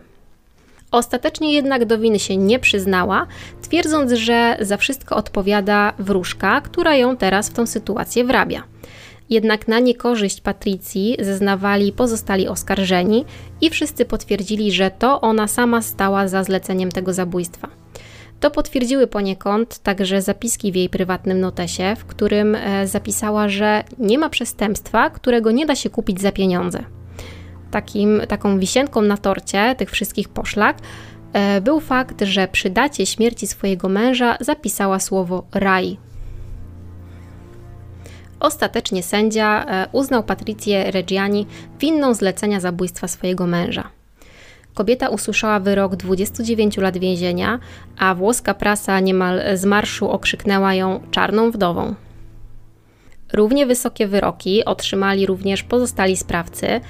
Ostatecznie 0.91 1.53
jednak 1.53 1.85
do 1.85 1.97
winy 1.97 2.19
się 2.19 2.37
nie 2.37 2.59
przyznała, 2.59 3.27
twierdząc, 3.61 4.11
że 4.11 4.57
za 4.59 4.77
wszystko 4.77 5.15
odpowiada 5.15 5.93
wróżka, 5.99 6.61
która 6.61 6.95
ją 6.95 7.17
teraz 7.17 7.49
w 7.49 7.53
tą 7.53 7.67
sytuację 7.67 8.23
wrabia. 8.23 8.63
Jednak 9.29 9.67
na 9.67 9.79
niekorzyść 9.79 10.41
Patrycji 10.41 11.17
zeznawali 11.19 11.91
pozostali 11.91 12.47
oskarżeni 12.47 13.25
i 13.61 13.69
wszyscy 13.69 14.05
potwierdzili, 14.05 14.71
że 14.71 14.91
to 14.91 15.21
ona 15.21 15.47
sama 15.47 15.81
stała 15.81 16.27
za 16.27 16.43
zleceniem 16.43 16.91
tego 16.91 17.13
zabójstwa. 17.13 17.82
To 18.43 18.51
potwierdziły 18.51 19.07
poniekąd 19.07 19.79
także 19.79 20.21
zapiski 20.21 20.71
w 20.71 20.75
jej 20.75 20.89
prywatnym 20.89 21.39
notesie, 21.39 21.95
w 21.97 22.05
którym 22.05 22.55
e, 22.55 22.87
zapisała, 22.87 23.49
że 23.49 23.83
nie 23.99 24.17
ma 24.17 24.29
przestępstwa, 24.29 25.09
którego 25.09 25.51
nie 25.51 25.65
da 25.65 25.75
się 25.75 25.89
kupić 25.89 26.21
za 26.21 26.31
pieniądze 26.31 26.83
takim, 27.71 28.21
taką 28.27 28.59
wisienką 28.59 29.01
na 29.01 29.17
torcie 29.17 29.75
tych 29.75 29.91
wszystkich 29.91 30.29
poszlak 30.29 30.77
e, 31.33 31.61
był 31.61 31.79
fakt, 31.79 32.21
że 32.21 32.47
przy 32.47 32.69
dacie 32.69 33.05
śmierci 33.05 33.47
swojego 33.47 33.89
męża 33.89 34.37
zapisała 34.39 34.99
słowo 34.99 35.43
raj. 35.53 35.97
Ostatecznie 38.39 39.03
sędzia 39.03 39.65
e, 39.65 39.87
uznał 39.91 40.23
Patrycję 40.23 40.91
Reggiani 40.91 41.47
winną 41.79 42.13
zlecenia 42.13 42.59
zabójstwa 42.59 43.07
swojego 43.07 43.47
męża. 43.47 44.02
Kobieta 44.73 45.09
usłyszała 45.09 45.59
wyrok 45.59 45.95
29 45.95 46.77
lat 46.77 46.97
więzienia, 46.97 47.59
a 47.97 48.15
włoska 48.15 48.53
prasa 48.53 48.99
niemal 48.99 49.41
z 49.53 49.65
marszu 49.65 50.09
okrzyknęła 50.09 50.73
ją 50.73 50.99
czarną 51.11 51.51
wdową. 51.51 51.95
Równie 53.33 53.65
wysokie 53.65 54.07
wyroki 54.07 54.65
otrzymali 54.65 55.25
również 55.25 55.63
pozostali 55.63 56.17
sprawcy. 56.17 56.81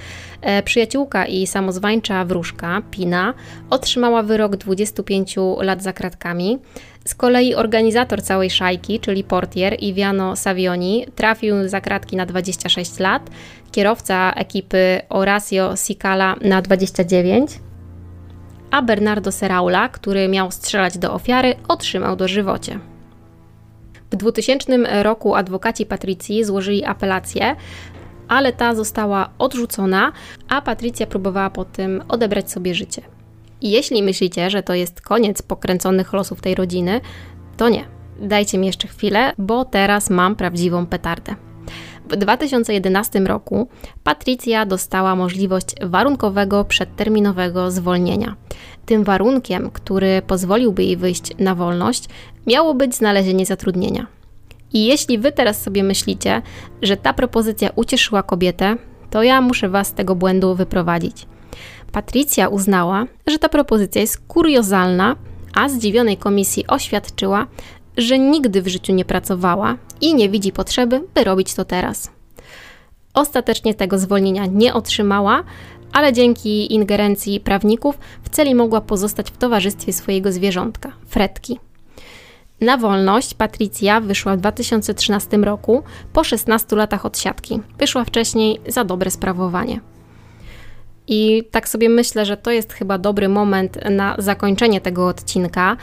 E, 0.41 0.63
przyjaciółka 0.63 1.25
i 1.25 1.47
samozwańcza 1.47 2.25
wróżka, 2.25 2.81
Pina, 2.91 3.33
otrzymała 3.69 4.23
wyrok 4.23 4.55
25 4.55 5.35
lat 5.61 5.83
za 5.83 5.93
kratkami. 5.93 6.59
Z 7.05 7.15
kolei 7.15 7.55
organizator 7.55 8.21
całej 8.21 8.49
szajki, 8.49 8.99
czyli 8.99 9.23
portier 9.23 9.77
Iviano 9.79 10.35
Savioni, 10.35 11.05
trafił 11.15 11.69
za 11.69 11.81
kratki 11.81 12.15
na 12.15 12.25
26 12.25 12.99
lat, 12.99 13.29
kierowca 13.71 14.33
ekipy 14.33 15.01
Horacio 15.09 15.77
Sicala 15.77 16.35
na 16.41 16.61
29, 16.61 17.51
a 18.73 18.81
Bernardo 18.81 19.31
Seraula, 19.31 19.89
który 19.89 20.27
miał 20.27 20.51
strzelać 20.51 20.97
do 20.97 21.13
ofiary, 21.13 21.55
otrzymał 21.67 22.15
dożywocie. 22.15 22.79
W 24.11 24.15
2000 24.15 25.03
roku 25.03 25.35
adwokaci 25.35 25.85
Patrycji 25.85 26.43
złożyli 26.43 26.85
apelację, 26.85 27.55
ale 28.27 28.53
ta 28.53 28.75
została 28.75 29.29
odrzucona, 29.37 30.11
a 30.49 30.61
Patrycja 30.61 31.07
próbowała 31.07 31.49
po 31.49 31.65
tym 31.65 32.03
odebrać 32.09 32.51
sobie 32.51 32.75
życie. 32.75 33.01
I 33.61 33.71
jeśli 33.71 34.03
myślicie, 34.03 34.49
że 34.49 34.63
to 34.63 34.73
jest 34.73 35.01
koniec 35.01 35.41
pokręconych 35.41 36.13
losów 36.13 36.41
tej 36.41 36.55
rodziny, 36.55 37.01
to 37.57 37.69
nie. 37.69 37.85
Dajcie 38.19 38.57
mi 38.57 38.67
jeszcze 38.67 38.87
chwilę, 38.87 39.33
bo 39.37 39.65
teraz 39.65 40.09
mam 40.09 40.35
prawdziwą 40.35 40.85
petardę. 40.85 41.35
W 42.09 42.15
2011 42.15 43.19
roku 43.19 43.67
Patrycja 44.03 44.65
dostała 44.65 45.15
możliwość 45.15 45.67
warunkowego 45.81 46.65
przedterminowego 46.65 47.71
zwolnienia. 47.71 48.35
Tym 48.85 49.03
warunkiem, 49.03 49.71
który 49.71 50.21
pozwoliłby 50.27 50.83
jej 50.83 50.97
wyjść 50.97 51.37
na 51.39 51.55
wolność, 51.55 52.03
miało 52.47 52.73
być 52.73 52.95
znalezienie 52.95 53.45
zatrudnienia. 53.45 54.07
I 54.73 54.85
jeśli 54.85 55.17
wy 55.17 55.31
teraz 55.31 55.61
sobie 55.61 55.83
myślicie, 55.83 56.41
że 56.81 56.97
ta 56.97 57.13
propozycja 57.13 57.69
ucieszyła 57.75 58.23
kobietę, 58.23 58.75
to 59.09 59.23
ja 59.23 59.41
muszę 59.41 59.69
was 59.69 59.87
z 59.87 59.93
tego 59.93 60.15
błędu 60.15 60.55
wyprowadzić. 60.55 61.27
Patrycja 61.91 62.47
uznała, 62.47 63.05
że 63.27 63.39
ta 63.39 63.49
propozycja 63.49 64.01
jest 64.01 64.27
kuriozalna, 64.27 65.15
a 65.53 65.69
zdziwionej 65.69 66.17
komisji 66.17 66.67
oświadczyła, 66.67 67.47
że 67.97 68.19
nigdy 68.19 68.61
w 68.61 68.67
życiu 68.67 68.93
nie 68.93 69.05
pracowała 69.05 69.77
i 70.01 70.15
nie 70.15 70.29
widzi 70.29 70.51
potrzeby, 70.51 71.01
by 71.15 71.23
robić 71.23 71.53
to 71.53 71.65
teraz. 71.65 72.11
Ostatecznie 73.13 73.73
tego 73.73 73.99
zwolnienia 73.99 74.45
nie 74.45 74.73
otrzymała, 74.73 75.43
ale 75.93 76.13
dzięki 76.13 76.73
ingerencji 76.73 77.39
prawników 77.39 77.97
w 78.23 78.29
celi 78.29 78.55
mogła 78.55 78.81
pozostać 78.81 79.31
w 79.31 79.37
towarzystwie 79.37 79.93
swojego 79.93 80.31
zwierzątka, 80.31 80.91
Fredki. 81.07 81.59
Na 82.61 82.77
wolność 82.77 83.33
Patricja 83.33 84.01
wyszła 84.01 84.35
w 84.35 84.39
2013 84.39 85.37
roku 85.37 85.83
po 86.13 86.23
16 86.23 86.75
latach 86.75 87.05
odsiadki. 87.05 87.59
Wyszła 87.77 88.05
wcześniej 88.05 88.61
za 88.67 88.83
dobre 88.83 89.11
sprawowanie. 89.11 89.79
I 91.07 91.43
tak 91.51 91.69
sobie 91.69 91.89
myślę, 91.89 92.25
że 92.25 92.37
to 92.37 92.51
jest 92.51 92.73
chyba 92.73 92.97
dobry 92.97 93.29
moment 93.29 93.79
na 93.89 94.15
zakończenie 94.17 94.81
tego 94.81 95.07
odcinka. 95.07 95.77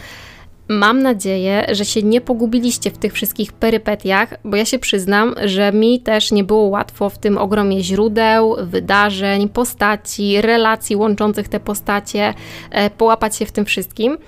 Mam 0.73 1.03
nadzieję, 1.03 1.67
że 1.73 1.85
się 1.85 2.03
nie 2.03 2.21
pogubiliście 2.21 2.91
w 2.91 2.99
tych 2.99 3.13
wszystkich 3.13 3.53
perypetiach, 3.53 4.35
bo 4.45 4.57
ja 4.57 4.65
się 4.65 4.79
przyznam, 4.79 5.35
że 5.45 5.73
mi 5.73 6.01
też 6.01 6.33
nie 6.33 6.45
było 6.45 6.63
łatwo 6.63 7.11
w 7.11 7.19
tym 7.19 7.39
ogromie 7.39 7.83
źródeł, 7.83 8.57
wydarzeń, 8.63 9.49
postaci, 9.49 10.41
relacji 10.41 10.97
łączących 10.97 11.49
te 11.49 11.61
postacie, 11.61 12.35
e, 12.71 12.91
połapać 12.91 13.37
się 13.37 13.47
w 13.47 13.53
tym 13.53 13.65
wszystkim 13.65 14.19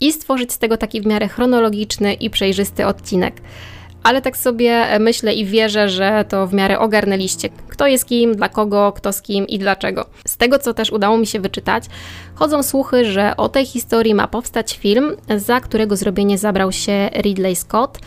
i 0.00 0.12
stworzyć 0.12 0.52
z 0.52 0.58
tego 0.58 0.76
taki 0.76 1.00
w 1.00 1.06
miarę 1.06 1.28
chronologiczny 1.28 2.14
i 2.14 2.30
przejrzysty 2.30 2.86
odcinek. 2.86 3.40
Ale 4.02 4.22
tak 4.22 4.36
sobie 4.36 4.98
myślę 5.00 5.34
i 5.34 5.44
wierzę, 5.44 5.88
że 5.88 6.24
to 6.28 6.46
w 6.46 6.54
miarę 6.54 6.78
ogarnęliście, 6.78 7.48
kto 7.68 7.86
jest 7.86 8.06
kim, 8.06 8.36
dla 8.36 8.48
kogo, 8.48 8.92
kto 8.92 9.12
z 9.12 9.22
kim 9.22 9.46
i 9.46 9.58
dlaczego. 9.58 10.06
Z 10.26 10.36
tego, 10.36 10.58
co 10.58 10.74
też 10.74 10.92
udało 10.92 11.18
mi 11.18 11.26
się 11.26 11.40
wyczytać, 11.40 11.84
chodzą 12.34 12.62
słuchy, 12.62 13.04
że 13.04 13.36
o 13.36 13.48
tej 13.48 13.66
historii 13.66 14.14
ma 14.14 14.26
powstać 14.28 14.78
film, 14.78 15.16
za 15.36 15.60
którego 15.60 15.96
zrobienie 15.96 16.38
zabrał 16.38 16.72
się 16.72 17.10
Ridley 17.12 17.56
Scott. 17.56 17.98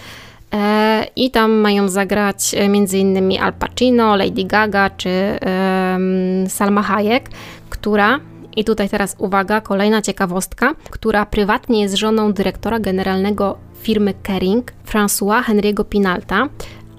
E, 0.54 1.06
I 1.16 1.32
tam 1.32 1.52
mają 1.52 1.90
zagrać 1.90 2.56
m.in. 2.58 3.42
Al 3.42 3.54
Pacino, 3.54 4.16
Lady 4.16 4.44
Gaga 4.44 4.90
czy 4.90 5.40
Salma 6.48 6.84
Hayek, 6.84 7.30
która 7.70 8.20
i 8.56 8.64
tutaj 8.64 8.90
teraz 8.90 9.16
uwaga, 9.18 9.62
kolejna 9.62 10.02
ciekawostka, 10.02 10.76
która 10.90 11.26
prywatnie 11.26 11.82
jest 11.82 11.96
żoną 11.96 12.34
dyrektora 12.34 12.80
generalnego 12.80 13.58
firmy 13.82 14.14
Kering, 14.24 14.74
François 14.86 15.44
Henry'ego 15.44 15.86
Pinalta, 15.86 16.48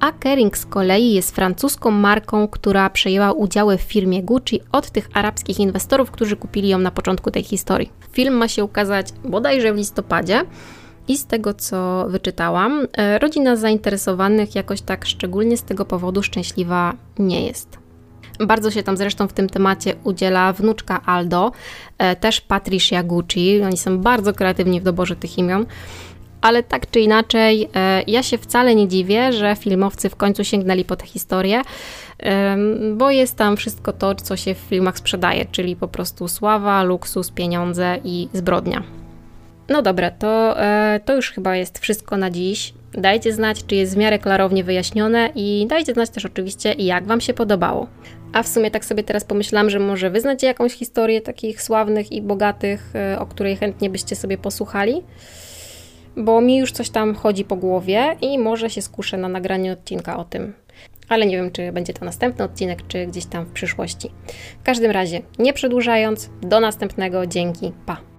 a 0.00 0.12
Kering 0.12 0.58
z 0.58 0.66
kolei 0.66 1.14
jest 1.14 1.34
francuską 1.34 1.90
marką, 1.90 2.48
która 2.48 2.90
przejęła 2.90 3.32
udziały 3.32 3.78
w 3.78 3.82
firmie 3.82 4.22
Gucci 4.22 4.60
od 4.72 4.90
tych 4.90 5.08
arabskich 5.14 5.58
inwestorów, 5.58 6.10
którzy 6.10 6.36
kupili 6.36 6.68
ją 6.68 6.78
na 6.78 6.90
początku 6.90 7.30
tej 7.30 7.42
historii. 7.42 7.90
Film 8.12 8.34
ma 8.34 8.48
się 8.48 8.64
ukazać 8.64 9.06
bodajże 9.24 9.72
w 9.72 9.76
listopadzie. 9.76 10.44
I 11.08 11.18
z 11.18 11.26
tego, 11.26 11.54
co 11.54 12.06
wyczytałam, 12.08 12.86
e, 12.92 13.18
rodzina 13.18 13.56
zainteresowanych 13.56 14.54
jakoś 14.54 14.80
tak 14.80 15.04
szczególnie 15.06 15.56
z 15.56 15.62
tego 15.62 15.84
powodu 15.84 16.22
szczęśliwa 16.22 16.92
nie 17.18 17.46
jest. 17.46 17.83
Bardzo 18.40 18.70
się 18.70 18.82
tam 18.82 18.96
zresztą 18.96 19.28
w 19.28 19.32
tym 19.32 19.48
temacie 19.48 19.94
udziela 20.04 20.52
wnuczka 20.52 21.00
Aldo, 21.06 21.52
e, 21.98 22.16
też 22.16 22.40
Patricia 22.40 23.02
Gucci. 23.02 23.62
Oni 23.62 23.76
są 23.76 23.98
bardzo 23.98 24.32
kreatywni 24.32 24.80
w 24.80 24.84
doborze 24.84 25.16
tych 25.16 25.38
imion. 25.38 25.66
Ale 26.40 26.62
tak 26.62 26.90
czy 26.90 27.00
inaczej, 27.00 27.68
e, 27.74 28.02
ja 28.06 28.22
się 28.22 28.38
wcale 28.38 28.74
nie 28.74 28.88
dziwię, 28.88 29.32
że 29.32 29.56
filmowcy 29.56 30.10
w 30.10 30.16
końcu 30.16 30.44
sięgnęli 30.44 30.84
po 30.84 30.96
tę 30.96 31.06
historię, 31.06 31.62
bo 32.94 33.10
jest 33.10 33.36
tam 33.36 33.56
wszystko 33.56 33.92
to, 33.92 34.14
co 34.14 34.36
się 34.36 34.54
w 34.54 34.58
filmach 34.58 34.98
sprzedaje, 34.98 35.44
czyli 35.44 35.76
po 35.76 35.88
prostu 35.88 36.28
sława, 36.28 36.82
luksus, 36.82 37.30
pieniądze 37.30 37.98
i 38.04 38.28
zbrodnia. 38.32 38.82
No 39.68 39.82
dobra, 39.82 40.10
to, 40.10 40.60
e, 40.60 41.00
to 41.04 41.16
już 41.16 41.30
chyba 41.30 41.56
jest 41.56 41.78
wszystko 41.78 42.16
na 42.16 42.30
dziś. 42.30 42.74
Dajcie 42.98 43.32
znać, 43.32 43.66
czy 43.66 43.74
jest 43.74 43.94
w 43.94 43.96
miarę 43.96 44.18
klarownie 44.18 44.64
wyjaśnione 44.64 45.30
i 45.34 45.66
dajcie 45.68 45.92
znać 45.92 46.10
też 46.10 46.26
oczywiście, 46.26 46.72
jak 46.72 47.06
Wam 47.06 47.20
się 47.20 47.34
podobało. 47.34 47.86
A 48.32 48.42
w 48.42 48.48
sumie 48.48 48.70
tak 48.70 48.84
sobie 48.84 49.02
teraz 49.02 49.24
pomyślałam, 49.24 49.70
że 49.70 49.78
może 49.78 50.10
Wy 50.10 50.20
znacie 50.20 50.46
jakąś 50.46 50.72
historię 50.72 51.20
takich 51.20 51.62
sławnych 51.62 52.12
i 52.12 52.22
bogatych, 52.22 52.92
e, 52.94 53.18
o 53.18 53.26
której 53.26 53.56
chętnie 53.56 53.90
byście 53.90 54.16
sobie 54.16 54.38
posłuchali? 54.38 55.02
Bo 56.16 56.40
mi 56.40 56.56
już 56.56 56.72
coś 56.72 56.90
tam 56.90 57.14
chodzi 57.14 57.44
po 57.44 57.56
głowie 57.56 58.16
i 58.20 58.38
może 58.38 58.70
się 58.70 58.82
skuszę 58.82 59.16
na 59.16 59.28
nagranie 59.28 59.72
odcinka 59.72 60.16
o 60.16 60.24
tym. 60.24 60.52
Ale 61.08 61.26
nie 61.26 61.36
wiem, 61.36 61.50
czy 61.50 61.72
będzie 61.72 61.92
to 61.92 62.04
następny 62.04 62.44
odcinek, 62.44 62.86
czy 62.88 63.06
gdzieś 63.06 63.26
tam 63.26 63.44
w 63.44 63.52
przyszłości. 63.52 64.10
W 64.60 64.62
każdym 64.62 64.90
razie, 64.90 65.20
nie 65.38 65.52
przedłużając, 65.52 66.30
do 66.42 66.60
następnego. 66.60 67.26
Dzięki. 67.26 67.72
Pa. 67.86 68.13